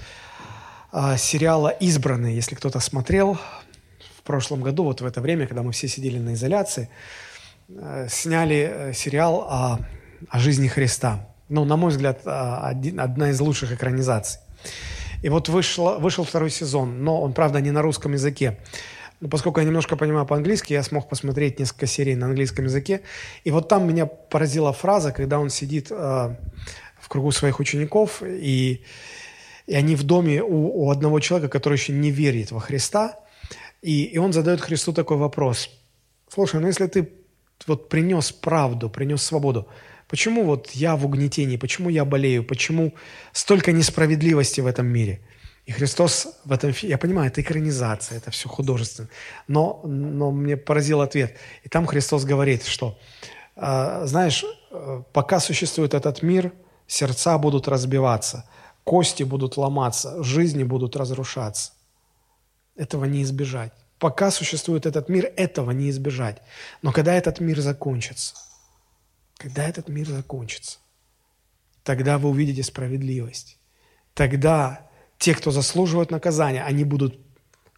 [0.90, 2.34] а, сериала «Избранные».
[2.34, 3.38] Если кто-то смотрел,
[4.18, 6.88] в прошлом году, вот в это время, когда мы все сидели на изоляции,
[8.08, 9.78] сняли э, сериал о,
[10.28, 11.28] о жизни Христа.
[11.48, 14.40] Ну, на мой взгляд, один, одна из лучших экранизаций.
[15.22, 18.58] И вот вышло, вышел второй сезон, но он, правда, не на русском языке.
[19.20, 23.00] Но поскольку я немножко понимаю по-английски, я смог посмотреть несколько серий на английском языке.
[23.44, 28.82] И вот там меня поразила фраза, когда он сидит э, в кругу своих учеников, и,
[29.66, 33.18] и они в доме у, у одного человека, который еще не верит во Христа,
[33.82, 35.70] и, и он задает Христу такой вопрос.
[36.28, 37.08] Слушай, ну если ты
[37.66, 39.68] вот принес правду, принес свободу,
[40.08, 42.94] почему вот я в угнетении, почему я болею, почему
[43.32, 45.20] столько несправедливости в этом мире–
[45.66, 49.08] и Христос в этом фильме, я понимаю, это экранизация, это все художественно,
[49.48, 51.36] но, но мне поразил ответ.
[51.64, 52.96] И там Христос говорит, что,
[53.56, 56.52] э, знаешь, э, пока существует этот мир,
[56.86, 58.48] сердца будут разбиваться,
[58.84, 61.72] кости будут ломаться, жизни будут разрушаться.
[62.76, 63.72] Этого не избежать.
[63.98, 66.42] Пока существует этот мир, этого не избежать.
[66.82, 68.36] Но когда этот мир закончится,
[69.38, 70.78] когда этот мир закончится,
[71.82, 73.58] тогда вы увидите справедливость.
[74.14, 74.86] Тогда
[75.18, 77.18] те, кто заслуживают наказания, они будут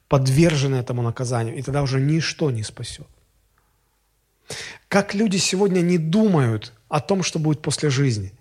[0.09, 3.07] подвержены этому наказанию, и тогда уже ничто не спасет.
[4.89, 8.33] Как люди сегодня не думают о том, что будет после жизни.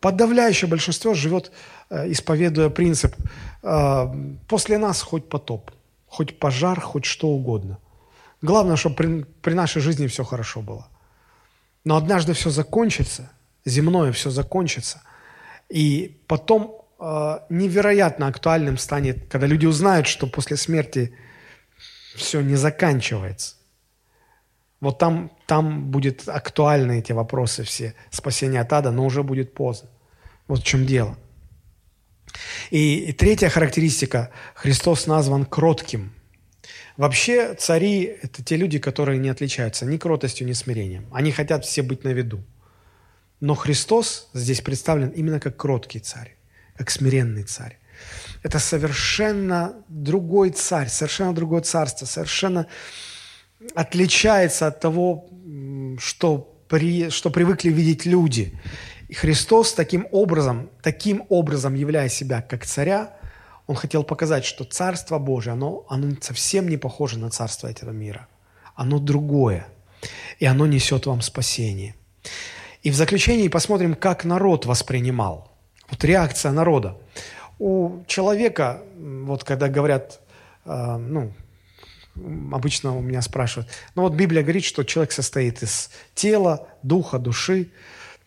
[0.00, 1.52] Подавляющее большинство живет,
[1.90, 3.14] э, исповедуя принцип
[3.62, 5.70] э, «после нас хоть потоп,
[6.12, 7.78] хоть пожар, хоть что угодно».
[8.42, 10.88] Главное, чтобы при, при нашей жизни все хорошо было.
[11.84, 13.30] Но однажды все закончится,
[13.64, 15.02] земное все закончится,
[15.68, 21.12] и потом Э, невероятно актуальным станет, когда люди узнают, что после смерти
[22.14, 23.56] все не заканчивается.
[24.80, 29.88] Вот там, там будет актуальны эти вопросы все, спасение от ада, но уже будет поздно.
[30.46, 31.16] Вот в чем дело.
[32.70, 34.30] И, третья характеристика.
[34.54, 36.12] Христос назван кротким.
[36.96, 41.06] Вообще цари– это те люди, которые не отличаются ни кротостью, ни смирением.
[41.12, 42.44] Они хотят все быть на виду.
[43.40, 46.36] Но Христос здесь представлен именно как кроткий царь
[46.76, 47.78] как смиренный царь.
[48.42, 52.66] Это совершенно другой царь, совершенно другое царство, совершенно
[53.74, 55.28] отличается от того,
[55.98, 58.58] что, при, что привыкли видеть люди.
[59.12, 63.14] И Христос таким образом, таким образом, являя себя как царя,
[63.66, 68.26] он хотел показать, что Царство Божие, оно, оно совсем не похоже на Царство этого мира.
[68.74, 69.66] Оно другое.
[70.38, 71.94] И оно несет вам спасение.
[72.82, 75.52] И в заключении посмотрим, как народ воспринимал–
[75.90, 76.96] вот реакция народа.
[77.58, 80.22] У человека, вот когда говорят,
[80.64, 81.34] э, ну,
[82.50, 87.72] обычно у меня спрашивают, ну вот Библия говорит, что человек состоит из тела, духа, души.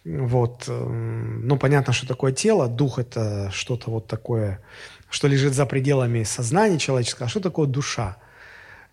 [0.05, 4.59] Вот, э, ну понятно, что такое тело, дух это что-то вот такое,
[5.09, 8.17] что лежит за пределами сознания человеческого, а что такое душа?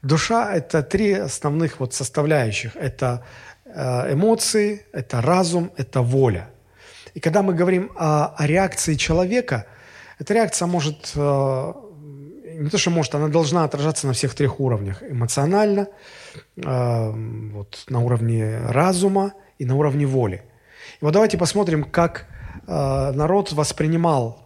[0.00, 2.74] Душа– это три основных вот составляющих.
[2.76, 3.24] Это
[3.66, 6.48] э, эмоции, это разум, это воля.
[7.14, 9.66] И когда мы говорим о, о реакции человека,
[10.18, 11.72] эта реакция может, э,
[12.54, 15.02] не то что может, она должна отражаться на всех трех уровнях.
[15.02, 15.88] Эмоционально,
[16.56, 17.12] э,
[17.52, 20.42] вот, на уровне разума и на уровне воли.
[21.00, 22.26] И вот давайте посмотрим, как
[22.66, 24.42] э, народ воспринимал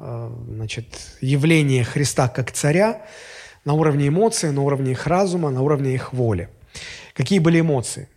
[0.00, 0.86] значит,
[1.20, 3.02] явление Христа как царя
[3.64, 6.48] на уровне эмоций, на уровне их разума, на уровне их воли.
[7.14, 8.08] Какие были эмоции?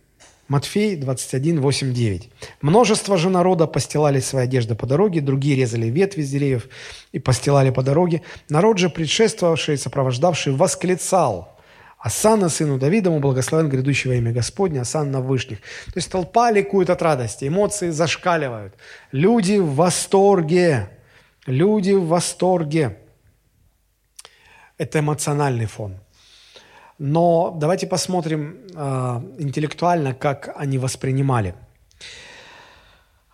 [0.48, 2.30] Матфей 21, 8, 9.
[2.62, 6.68] «Множество же народа постилали свои одежды по дороге, другие резали ветви с деревьев
[7.12, 8.22] и постилали по дороге.
[8.48, 11.57] Народ же, предшествовавший и сопровождавший, восклицал,
[11.98, 15.58] Асанна, сыну Давидому, благословен грядущего имя Господня, Асан на вышних.
[15.86, 18.74] То есть толпа ликует от радости, эмоции зашкаливают.
[19.10, 20.90] Люди в восторге.
[21.46, 22.98] Люди в восторге.
[24.76, 25.98] Это эмоциональный фон.
[26.98, 31.54] Но давайте посмотрим э, интеллектуально, как они воспринимали.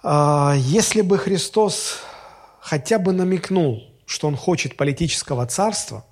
[0.02, 2.00] Э, если бы Христос
[2.60, 6.06] хотя бы намекнул, что он хочет политического царства,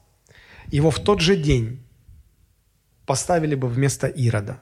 [0.69, 1.82] его в тот же день
[3.07, 4.61] поставили бы вместо Ирода.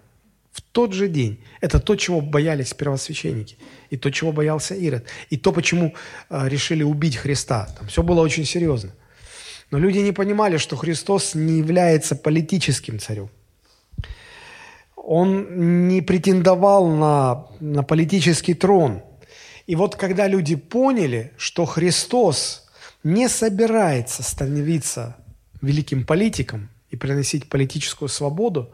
[0.52, 1.38] В тот же день.
[1.60, 3.56] Это то, чего боялись первосвященники.
[3.90, 5.04] И то, чего боялся Ирод.
[5.30, 5.94] И то, почему
[6.28, 7.68] э, решили убить Христа.
[7.78, 8.90] Там все было очень серьезно.
[9.70, 13.30] Но люди не понимали, что Христос не является политическим царем.
[14.96, 19.02] Он не претендовал на, на политический трон.
[19.66, 22.68] И вот когда люди поняли, что Христос
[23.04, 25.16] не собирается становиться
[25.62, 28.70] великим политиком и приносить политическую свободу,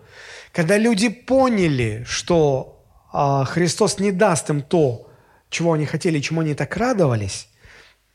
[0.52, 5.10] когда люди поняли, что а, Христос не даст им то,
[5.50, 7.48] чего они хотели, чему они так радовались,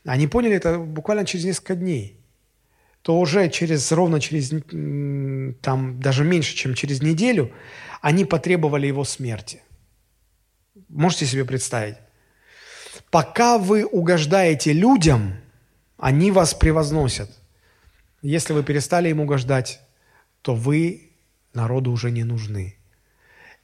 [0.04, 2.20] они поняли это буквально через несколько дней,
[3.02, 4.50] то уже через, ровно через,
[5.60, 7.52] там, даже меньше, чем через неделю,
[8.00, 9.62] они потребовали его смерти.
[10.88, 11.96] Можете себе представить?
[13.10, 15.36] Пока вы угождаете людям,
[15.96, 17.30] они вас превозносят.
[18.22, 19.80] Если вы перестали им угождать,
[20.42, 21.12] то вы
[21.54, 22.76] народу уже не нужны.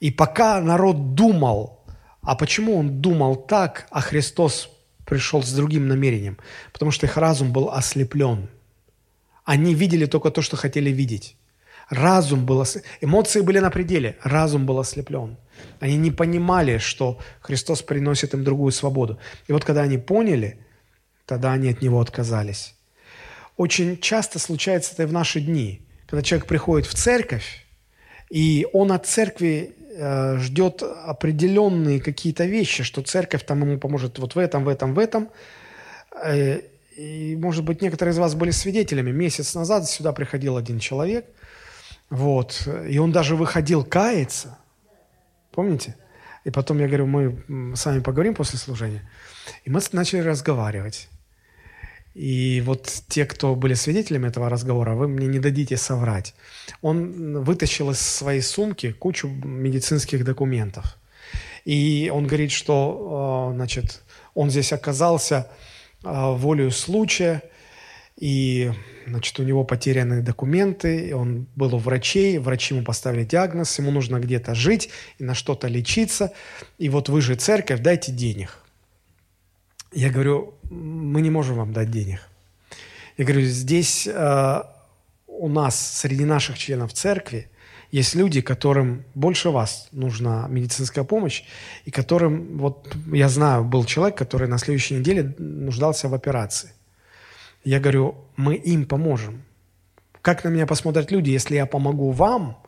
[0.01, 1.85] И пока народ думал,
[2.23, 4.71] а почему он думал так, а Христос
[5.05, 6.39] пришел с другим намерением?
[6.73, 8.49] Потому что их разум был ослеплен.
[9.45, 11.37] Они видели только то, что хотели видеть.
[11.89, 12.65] Разум был,
[13.01, 15.39] эмоции были на пределе, разум был ослеплен.
[15.81, 19.19] Они не понимали, что Христос приносит им другую свободу.
[19.47, 20.59] И вот когда они поняли,
[21.25, 22.75] тогда они от Него отказались.
[23.57, 27.67] Очень часто случается это и в наши дни, когда человек приходит в церковь,
[28.31, 34.35] и он от церкви э, ждет определенные какие-то вещи, что церковь там ему поможет вот
[34.35, 35.29] в этом, в этом, в этом.
[36.23, 36.61] Э,
[36.97, 39.13] и, может быть, некоторые из вас были свидетелями.
[39.13, 41.27] Месяц назад сюда приходил один человек,
[42.11, 44.59] вот, и он даже выходил каяться–
[45.59, 45.97] Помните?
[46.45, 49.03] И потом я говорю, мы с вами поговорим после служения.
[49.65, 51.09] И мы начали разговаривать.
[52.19, 56.35] И вот те, кто были свидетелями этого разговора, вы мне не дадите соврать.
[56.83, 60.97] Он вытащил из своей сумки кучу медицинских документов.
[61.65, 64.03] И он говорит, что, а, значит,
[64.35, 65.49] он здесь оказался
[66.03, 67.41] а, волею случая,
[68.17, 68.73] и
[69.07, 74.19] значит, у него потеряны документы, он был у врачей, врачи ему поставили диагноз, ему нужно
[74.19, 76.33] где-то жить и на что-то лечиться,
[76.79, 78.59] и вот вы же церковь, дайте денег.
[79.93, 82.21] Я говорю, мы не можем вам дать денег.
[83.17, 84.63] Я говорю, здесь э,
[85.27, 87.51] у нас, среди наших членов церкви,
[87.91, 91.45] есть люди, которым больше вас нужна медицинская помощь,
[91.87, 96.73] и которым, вот я знаю, был человек, который на следующей неделе нуждался в операции.
[97.65, 99.43] Я говорю, мы им поможем.
[100.21, 102.63] Как на меня посмотрят люди, если я помогу вам,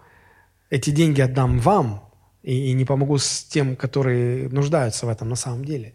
[0.70, 2.02] эти деньги отдам вам,
[2.42, 5.92] и, и не помогу с тем, которые нуждаются в этом на самом деле.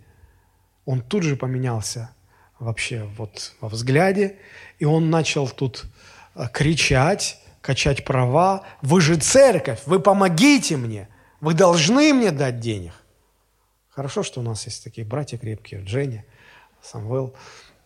[0.85, 2.11] Он тут же поменялся
[2.59, 4.37] вообще вот во взгляде,
[4.79, 5.85] и он начал тут
[6.35, 8.63] э, кричать, качать права.
[8.81, 11.09] Вы же церковь, вы помогите мне,
[11.41, 12.93] вы должны мне дать денег.
[13.89, 16.25] Хорошо, что у нас есть такие братья крепкие, Дженни,
[16.81, 17.35] Самвел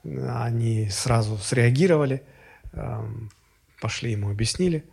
[0.03, 2.23] они сразу среагировали,
[2.73, 3.31] эм,
[3.81, 4.85] пошли ему объяснили,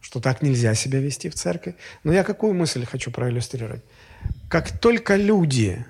[0.00, 1.76] что так нельзя себя вести в церкви.
[2.04, 3.82] Но я какую мысль хочу проиллюстрировать?
[4.48, 5.84] Как только люди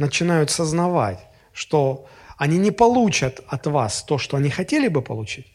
[0.00, 1.18] начинают сознавать,
[1.52, 5.46] что они не получат от вас то, что они хотели бы получить,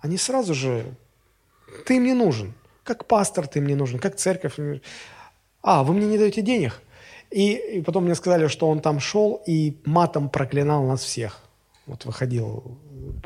[0.00, 0.84] они сразу же,
[1.84, 4.56] ты им не нужен, как пастор ты им не нужен, как церковь.
[5.62, 6.80] А, вы мне не даете денег?
[7.30, 11.42] И, и потом мне сказали, что он там шел и матом проклинал нас всех
[11.88, 12.78] вот выходил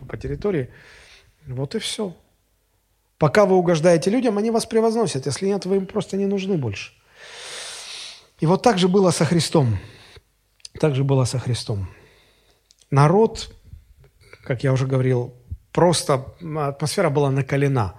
[0.09, 0.70] по территории,
[1.47, 2.14] вот и все.
[3.18, 5.27] Пока вы угождаете людям, они вас превозносят.
[5.27, 6.93] Если нет, вы им просто не нужны больше.
[8.41, 9.79] И вот так же было со Христом.
[10.81, 11.89] Так же было со Христом.
[12.91, 13.55] Народ,
[14.45, 15.35] как я уже говорил,
[15.73, 17.95] просто атмосфера была накалена.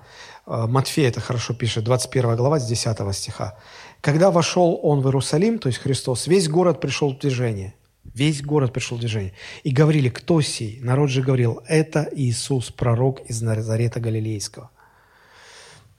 [0.46, 3.58] Э, Матфей это хорошо пишет, 21 глава с 10 стиха.
[4.02, 7.74] «Когда вошел он в Иерусалим, то есть Христос, весь город пришел в движение–
[8.14, 9.34] Весь город пришел в движение.
[9.64, 10.80] И говорили, кто сей?
[10.82, 14.70] Народ же говорил, это Иисус, пророк из Назарета Галилейского.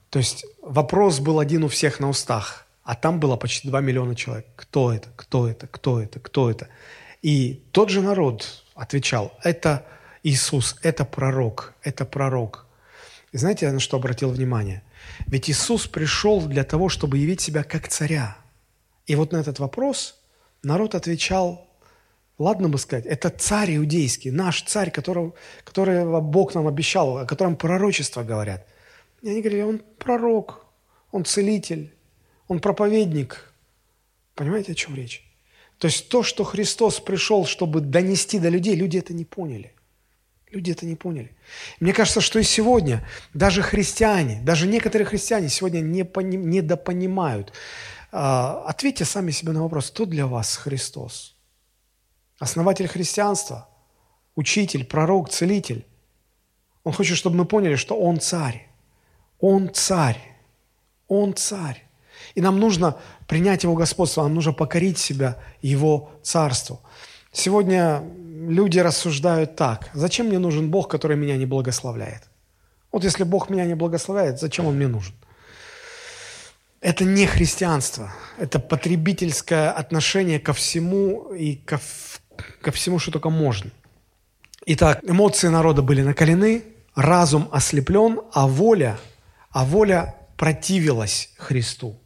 [0.09, 4.15] То есть вопрос был один у всех на устах, а там было почти 2 миллиона
[4.15, 4.45] человек.
[4.55, 5.09] Кто это?
[5.17, 5.67] Кто это?
[5.67, 6.19] Кто это?
[6.21, 6.69] Кто это?
[7.21, 9.85] И тот же народ отвечал, это
[10.23, 12.67] Иисус, это пророк, это пророк.
[13.31, 14.83] И знаете, на что обратил внимание?
[15.25, 18.37] Ведь Иисус пришел для того, чтобы явить себя как царя.
[19.07, 20.23] И вот на этот вопрос
[20.63, 21.65] народ отвечал
[22.37, 25.33] Ладно бы сказать, это царь иудейский, наш царь, которого,
[25.63, 28.67] которого Бог нам обещал, о котором пророчества говорят.
[29.21, 30.65] И они говорили, он пророк,
[31.11, 31.94] он целитель,
[32.47, 33.53] он проповедник.
[34.33, 35.23] Понимаете, о чем речь?
[35.77, 39.73] То есть то, что Христос пришел, чтобы донести до людей, люди это не поняли.
[40.51, 41.31] Люди это не поняли.
[41.79, 47.51] Мне кажется, что и сегодня даже христиане, даже некоторые христиане сегодня не пони, недопонимают.
[48.11, 51.35] А, ответьте сами себе на вопрос, кто для вас Христос?
[52.39, 53.69] основатель христианства,
[54.35, 55.85] учитель, пророк, целитель.
[56.83, 58.69] Он хочет, чтобы мы поняли, что Он царь.
[59.39, 60.21] Он царь.
[61.07, 61.84] Он царь.
[62.33, 62.97] И нам нужно
[63.27, 66.81] принять Его господство, нам нужно покорить себя Его царству.
[67.31, 68.03] Сегодня
[68.47, 69.89] люди рассуждают так.
[69.93, 72.23] Зачем мне нужен Бог, который меня не благословляет?
[72.91, 75.13] Вот если Бог меня не благословляет, зачем Он мне нужен?
[76.81, 78.13] Это не христианство.
[78.37, 81.79] Это потребительское отношение ко всему и ко,
[82.61, 83.71] ко всему, что только можно.
[84.67, 86.63] Итак, эмоции народа были накалены,
[86.95, 88.97] разум ослеплен, а воля,
[89.51, 91.99] а воля противилась Христу.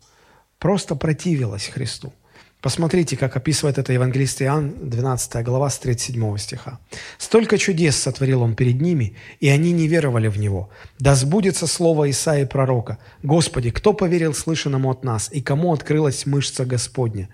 [0.60, 2.14] Просто противилась Христу.
[2.62, 6.80] Посмотрите, как описывает это евангелист Иоанн, 12 глава, с 37 стиха.
[7.18, 10.70] «Столько чудес сотворил он перед ними, и они не веровали в него.
[11.00, 12.98] Да сбудется слово Исаии пророка.
[13.24, 17.30] Господи, кто поверил слышанному от нас, и кому открылась мышца Господня?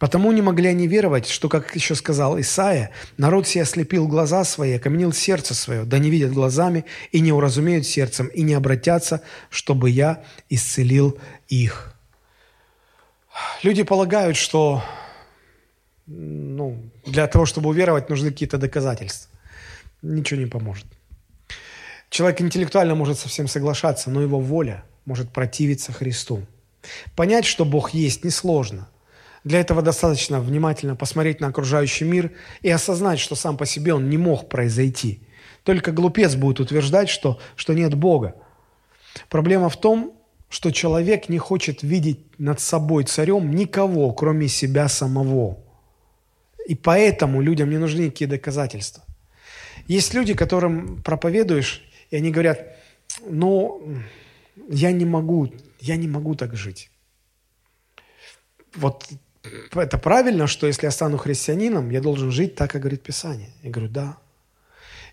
[0.00, 4.72] Потому не могли они веровать, что, как еще сказал Исаия, народ сей ослепил глаза свои,
[4.72, 9.20] окаменил сердце свое, да не видят глазами, и не уразумеют сердцем, и не обратятся,
[9.50, 11.16] чтобы я исцелил
[11.46, 11.93] их».
[13.62, 14.82] Люди полагают, что
[16.06, 19.30] ну, для того, чтобы уверовать, нужны какие-то доказательства.
[20.02, 20.86] Ничего не поможет.
[22.10, 26.46] Человек интеллектуально может совсем соглашаться, но его воля может противиться Христу.
[27.16, 28.88] Понять, что Бог есть, несложно.
[29.42, 32.32] Для этого достаточно внимательно посмотреть на окружающий мир
[32.62, 35.20] и осознать, что сам по себе он не мог произойти.
[35.64, 38.36] Только глупец будет утверждать, что, что нет Бога.
[39.28, 40.12] Проблема в том,
[40.54, 45.58] что человек не хочет видеть над собой царем никого, кроме себя самого.
[46.68, 49.02] И поэтому людям не нужны никакие доказательства.
[49.88, 51.82] Есть люди, которым проповедуешь,
[52.12, 52.76] и они говорят,
[53.26, 53.82] ну,
[54.68, 56.88] я не могу, я не могу так жить.
[58.76, 59.08] Вот
[59.74, 63.50] это правильно, что если я стану христианином, я должен жить так, как говорит Писание.
[63.64, 64.18] Я говорю, да.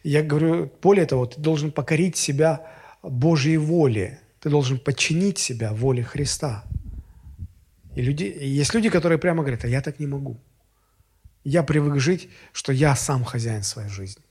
[0.03, 2.61] Я говорю, более того, ты должен покорить себя
[3.01, 4.19] Божьей воле.
[4.41, 6.63] Ты должен подчинить себя воле Христа.
[7.95, 10.39] И люди, есть люди, которые прямо говорят, а я так не могу.
[11.43, 14.23] Я привык жить, что я сам хозяин своей жизни.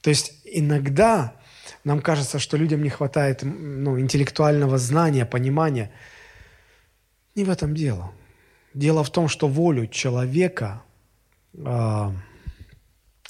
[0.00, 1.36] То есть иногда
[1.84, 5.92] нам кажется, что людям не хватает ну, интеллектуального знания, понимания.
[7.34, 8.12] Не в этом дело.
[8.74, 10.82] Дело в том, что волю человека,
[11.54, 12.12] э,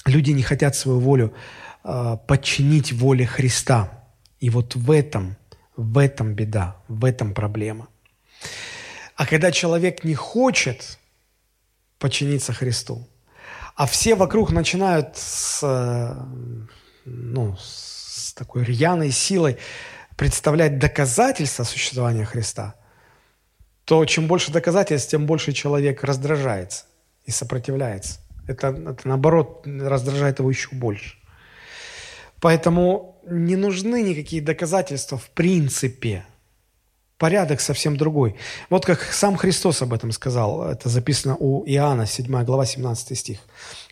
[0.05, 1.33] люди не хотят свою волю
[1.83, 4.04] э, подчинить воле Христа.
[4.45, 5.37] И вот в этом,
[5.75, 7.87] в этом беда, в этом проблема.
[9.15, 10.99] А когда человек не хочет
[11.97, 13.07] подчиниться Христу,
[13.75, 15.63] а все вокруг начинают с,
[17.05, 19.57] ну, с такой рьяной силой
[20.15, 22.75] представлять доказательства существования Христа,
[23.83, 26.85] то чем больше доказательств, тем больше человек раздражается
[27.23, 28.19] и сопротивляется.
[28.47, 31.17] Это, это наоборот раздражает его еще больше.
[32.45, 36.25] Поэтому не нужны никакие доказательства в принципе.
[37.17, 38.35] Порядок совсем другой.
[38.69, 40.69] Вот как сам Христос об этом сказал.
[40.69, 43.39] Это записано у Иоанна, 7 глава, 17 стих.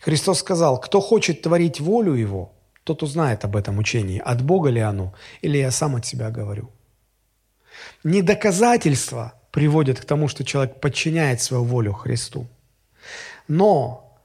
[0.01, 4.81] Христос сказал, кто хочет творить волю Его, тот узнает об этом учении, от Бога ли
[4.81, 6.69] оно, или я сам от себя говорю.
[8.03, 12.45] Не доказательства приводят к тому, что человек подчиняет свою волю Христу.
[13.47, 14.15] Но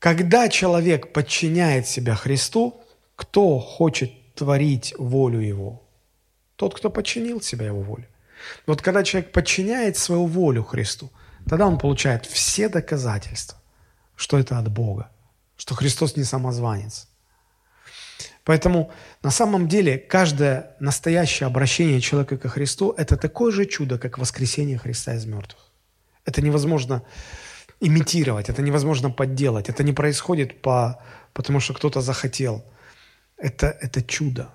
[0.00, 2.80] когда человек подчиняет себя Христу,
[3.16, 5.82] кто хочет творить волю Его?
[6.56, 8.08] Тот, кто подчинил себя Его воле.
[8.66, 11.10] Вот когда человек подчиняет свою волю Христу,
[11.48, 13.58] тогда он получает все доказательства,
[14.16, 15.10] что это от Бога,
[15.56, 17.08] что Христос не самозванец.
[18.44, 18.92] Поэтому
[19.22, 24.76] на самом деле каждое настоящее обращение человека ко Христу– это такое же чудо, как воскресение
[24.76, 25.70] Христа из мертвых.
[26.26, 27.02] Это невозможно
[27.80, 32.64] имитировать, это невозможно подделать, это не происходит по, потому, что кто-то захотел–
[33.44, 34.48] это, это чудо.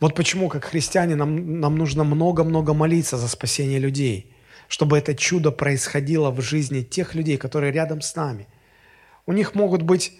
[0.00, 4.32] Вот почему, как христиане, нам, нам нужно много-много молиться за спасение людей,
[4.68, 8.46] чтобы это чудо происходило в жизни тех людей, которые рядом с нами.
[9.26, 10.12] У них могут быть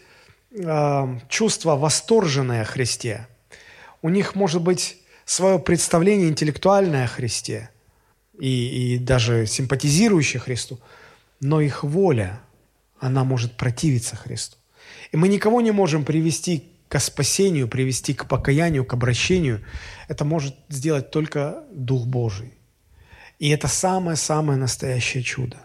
[0.51, 3.29] э, чувства восторженные о Христе.
[4.03, 7.71] У них может быть свое представление интеллектуальное о Христе
[8.41, 10.81] и, и даже симпатизирующее Христу,
[11.41, 12.41] но их воля,
[12.99, 14.57] она может противиться Христу.
[15.13, 19.63] И мы никого не можем привести к спасению, привести к покаянию, к обращению,
[20.09, 22.55] это может сделать только Дух Божий.
[23.39, 25.59] И это самое-самое настоящее чудо.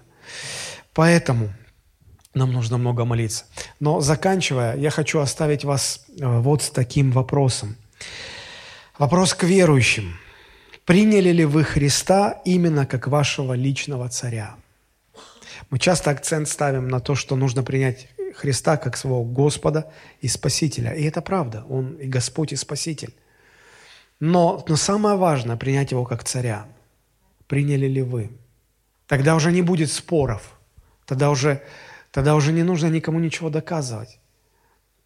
[0.94, 1.52] Поэтому
[2.34, 3.46] нам нужно много молиться.
[3.80, 7.76] Но заканчивая, я хочу оставить вас э, вот с таким вопросом.
[8.98, 10.18] Вопрос к верующим.
[10.86, 14.56] Приняли ли вы Христа именно как вашего личного царя?
[15.70, 19.92] Мы часто акцент ставим на то, что нужно принять Христа как своего Господа
[20.22, 20.94] и Спасителя.
[20.94, 23.14] И это правда, Он и Господь, и Спаситель.
[24.20, 26.68] Но, но самое важное– принять Его как царя.
[27.48, 28.32] Приняли ли вы?
[29.08, 30.58] Тогда уже не будет споров.
[31.06, 31.62] Тогда уже
[32.14, 34.20] Тогда уже не нужно никому ничего доказывать.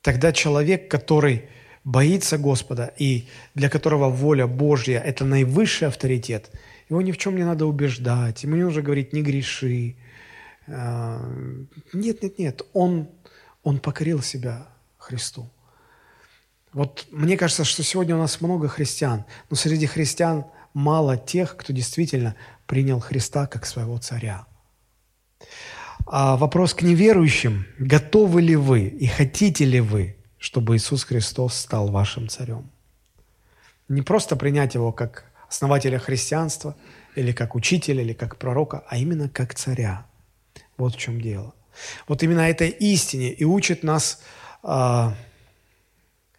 [0.01, 1.45] Тогда человек, который
[1.85, 6.51] боится Господа и для которого воля Божья– это наивысший авторитет,
[6.89, 9.95] его ни в чем не надо убеждать, ему не нужно говорить «не греши».
[10.67, 11.21] А,
[11.93, 13.07] нет, нет, нет, он,
[13.67, 14.65] он покорил себя
[14.97, 15.49] Христу.
[16.71, 21.73] Вот мне кажется, что сегодня у нас много христиан, но среди христиан мало тех, кто
[21.73, 24.45] действительно принял Христа как своего царя.
[26.05, 27.65] А вопрос к неверующим.
[27.77, 32.71] Готовы ли вы и хотите ли вы, чтобы Иисус Христос стал вашим царем?
[33.89, 36.77] Не просто принять его как основателя христианства,
[37.15, 40.05] или как учителя, или как пророка, а именно как царя.
[40.77, 41.53] Вот в чем дело.
[42.07, 44.21] Вот именно этой истине и учит нас
[44.63, 45.15] а,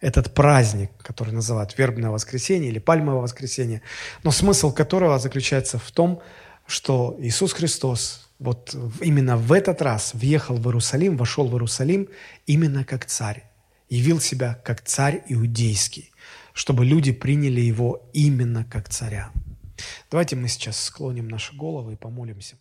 [0.01, 3.81] этот праздник, который называют вербное воскресенье или пальмовое воскресенье,
[4.23, 6.21] но смысл которого заключается в том,
[6.65, 12.07] что Иисус Христос вот именно в этот раз въехал в Иерусалим, вошел в Иерусалим
[12.45, 13.43] именно как царь,
[13.89, 16.11] явил себя как царь иудейский,
[16.53, 19.31] чтобы люди приняли его именно как царя.
[20.09, 22.57] Давайте мы сейчас склоним наши головы и помолимся.